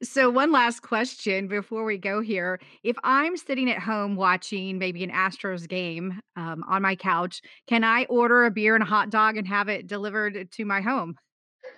so 0.03 0.31
one 0.31 0.53
last 0.53 0.81
question 0.81 1.49
before 1.49 1.85
we 1.85 1.99
go 1.99 2.21
here 2.21 2.59
if 2.83 2.97
i'm 3.05 3.37
sitting 3.37 3.71
at 3.71 3.79
home 3.79 4.17
watching 4.17 4.79
maybe 4.79 5.03
an 5.05 5.11
astros 5.11 5.69
game 5.69 6.21
um, 6.37 6.65
on 6.69 6.83
my 6.83 6.95
couch 6.97 7.41
can 7.67 7.85
i 7.85 8.05
order 8.05 8.45
a 8.45 8.51
beer 8.51 8.75
and 8.75 8.83
a 8.83 8.87
hot 8.87 9.11
dog 9.11 9.37
and 9.37 9.47
have 9.47 9.69
it 9.69 9.87
delivered 9.87 10.51
to 10.51 10.65
my 10.65 10.81
home 10.81 11.15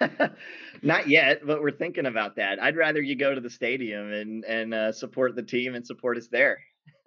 Not 0.83 1.09
yet, 1.09 1.47
but 1.47 1.61
we're 1.61 1.71
thinking 1.71 2.07
about 2.07 2.37
that. 2.37 2.63
I'd 2.63 2.77
rather 2.77 3.01
you 3.01 3.17
go 3.17 3.35
to 3.35 3.41
the 3.41 3.51
stadium 3.51 4.13
and 4.13 4.45
and 4.45 4.75
uh, 4.75 4.93
support 4.93 5.35
the 5.35 5.43
team 5.43 5.75
and 5.75 5.87
support 5.87 6.17
us 6.19 6.29
there. 6.29 6.61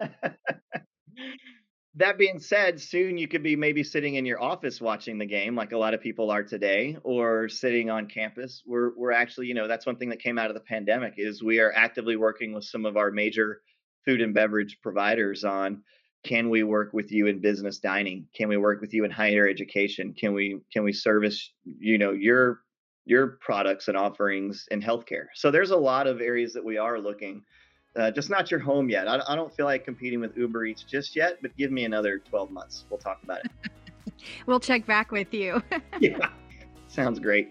that 1.96 2.16
being 2.16 2.38
said, 2.38 2.80
soon 2.80 3.18
you 3.18 3.28
could 3.28 3.42
be 3.42 3.54
maybe 3.54 3.82
sitting 3.82 4.14
in 4.14 4.24
your 4.24 4.42
office 4.42 4.80
watching 4.80 5.18
the 5.18 5.26
game, 5.26 5.54
like 5.54 5.72
a 5.72 5.78
lot 5.78 5.92
of 5.92 6.00
people 6.00 6.30
are 6.30 6.42
today, 6.42 6.96
or 7.02 7.48
sitting 7.48 7.90
on 7.90 8.06
campus. 8.06 8.62
We're 8.66 8.96
we're 8.96 9.12
actually, 9.12 9.48
you 9.48 9.54
know, 9.54 9.68
that's 9.68 9.84
one 9.84 9.96
thing 9.96 10.08
that 10.08 10.22
came 10.22 10.38
out 10.38 10.48
of 10.48 10.54
the 10.54 10.60
pandemic 10.60 11.14
is 11.18 11.42
we 11.42 11.60
are 11.60 11.72
actively 11.72 12.16
working 12.16 12.54
with 12.54 12.64
some 12.64 12.86
of 12.86 12.96
our 12.96 13.10
major 13.10 13.60
food 14.06 14.22
and 14.22 14.34
beverage 14.34 14.78
providers 14.82 15.44
on 15.44 15.82
can 16.24 16.50
we 16.50 16.62
work 16.62 16.92
with 16.92 17.10
you 17.10 17.26
in 17.26 17.40
business 17.40 17.78
dining? 17.78 18.26
Can 18.34 18.48
we 18.48 18.56
work 18.56 18.80
with 18.80 18.94
you 18.94 19.04
in 19.04 19.10
higher 19.10 19.48
education? 19.48 20.14
Can 20.14 20.32
we 20.32 20.60
can 20.72 20.84
we 20.84 20.92
service 20.92 21.52
you 21.64 21.98
know 21.98 22.12
your 22.12 22.60
your 23.04 23.38
products 23.40 23.88
and 23.88 23.96
offerings 23.96 24.66
in 24.70 24.80
healthcare? 24.80 25.26
So 25.34 25.50
there's 25.50 25.72
a 25.72 25.76
lot 25.76 26.06
of 26.06 26.20
areas 26.20 26.52
that 26.54 26.64
we 26.64 26.78
are 26.78 26.98
looking 26.98 27.42
uh, 27.96 28.10
just 28.10 28.30
not 28.30 28.50
your 28.50 28.60
home 28.60 28.88
yet. 28.88 29.08
I, 29.08 29.20
I 29.28 29.36
don't 29.36 29.54
feel 29.54 29.66
like 29.66 29.84
competing 29.84 30.20
with 30.20 30.36
Uber 30.36 30.64
Eats 30.64 30.82
just 30.82 31.14
yet, 31.14 31.38
but 31.42 31.56
give 31.56 31.70
me 31.70 31.84
another 31.84 32.18
12 32.18 32.50
months. 32.50 32.84
We'll 32.90 32.98
talk 32.98 33.22
about 33.22 33.40
it. 33.44 33.72
we'll 34.46 34.60
check 34.60 34.86
back 34.86 35.10
with 35.10 35.32
you. 35.34 35.62
yeah, 36.00 36.30
sounds 36.88 37.18
great. 37.18 37.50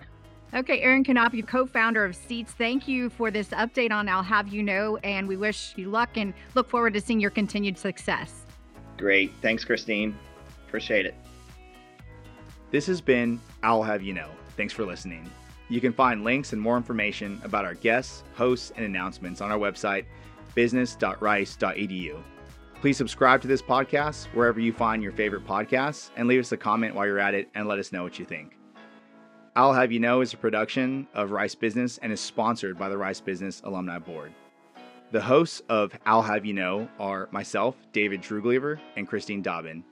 Okay, 0.53 0.81
Aaron 0.81 1.03
Canopy, 1.03 1.41
co 1.43 1.65
founder 1.65 2.03
of 2.03 2.15
Seats, 2.15 2.51
thank 2.51 2.87
you 2.87 3.09
for 3.09 3.31
this 3.31 3.49
update 3.49 3.91
on 3.91 4.09
Owl 4.09 4.23
Have 4.23 4.49
You 4.49 4.63
Know, 4.63 4.97
and 4.97 5.27
we 5.27 5.37
wish 5.37 5.73
you 5.77 5.89
luck 5.89 6.17
and 6.17 6.33
look 6.55 6.69
forward 6.69 6.93
to 6.95 7.01
seeing 7.01 7.21
your 7.21 7.31
continued 7.31 7.77
success. 7.77 8.45
Great. 8.97 9.31
Thanks, 9.41 9.63
Christine. 9.63 10.17
Appreciate 10.67 11.05
it. 11.05 11.15
This 12.69 12.85
has 12.87 12.99
been 12.99 13.39
Owl 13.63 13.83
Have 13.83 14.01
You 14.01 14.13
Know. 14.13 14.29
Thanks 14.57 14.73
for 14.73 14.85
listening. 14.85 15.29
You 15.69 15.79
can 15.79 15.93
find 15.93 16.25
links 16.25 16.51
and 16.51 16.61
more 16.61 16.75
information 16.75 17.39
about 17.45 17.63
our 17.63 17.75
guests, 17.75 18.23
hosts, 18.33 18.73
and 18.75 18.85
announcements 18.85 19.39
on 19.39 19.51
our 19.51 19.57
website 19.57 20.03
business.rice.edu. 20.55 22.23
Please 22.81 22.97
subscribe 22.97 23.41
to 23.41 23.47
this 23.47 23.61
podcast 23.61 24.25
wherever 24.33 24.59
you 24.59 24.73
find 24.73 25.03
your 25.03 25.11
favorite 25.11 25.45
podcasts 25.45 26.09
and 26.17 26.27
leave 26.27 26.39
us 26.39 26.51
a 26.51 26.57
comment 26.57 26.95
while 26.95 27.05
you're 27.05 27.19
at 27.19 27.35
it 27.35 27.47
and 27.53 27.67
let 27.67 27.77
us 27.77 27.91
know 27.91 28.01
what 28.03 28.17
you 28.17 28.25
think. 28.25 28.57
Owl 29.55 29.73
Have 29.73 29.91
You 29.91 29.99
Know 29.99 30.21
is 30.21 30.33
a 30.33 30.37
production 30.37 31.07
of 31.13 31.31
Rice 31.31 31.55
Business 31.55 31.97
and 31.99 32.11
is 32.11 32.21
sponsored 32.21 32.79
by 32.79 32.89
the 32.89 32.97
Rice 32.97 33.19
Business 33.19 33.61
Alumni 33.65 33.99
Board. 33.99 34.33
The 35.11 35.21
hosts 35.21 35.61
of 35.67 35.91
Owl 36.05 36.21
Have 36.21 36.45
You 36.45 36.53
Know 36.53 36.89
are 36.97 37.27
myself, 37.31 37.75
David 37.91 38.21
Trugliever, 38.21 38.79
and 38.95 39.07
Christine 39.07 39.43
Dobbyn. 39.43 39.83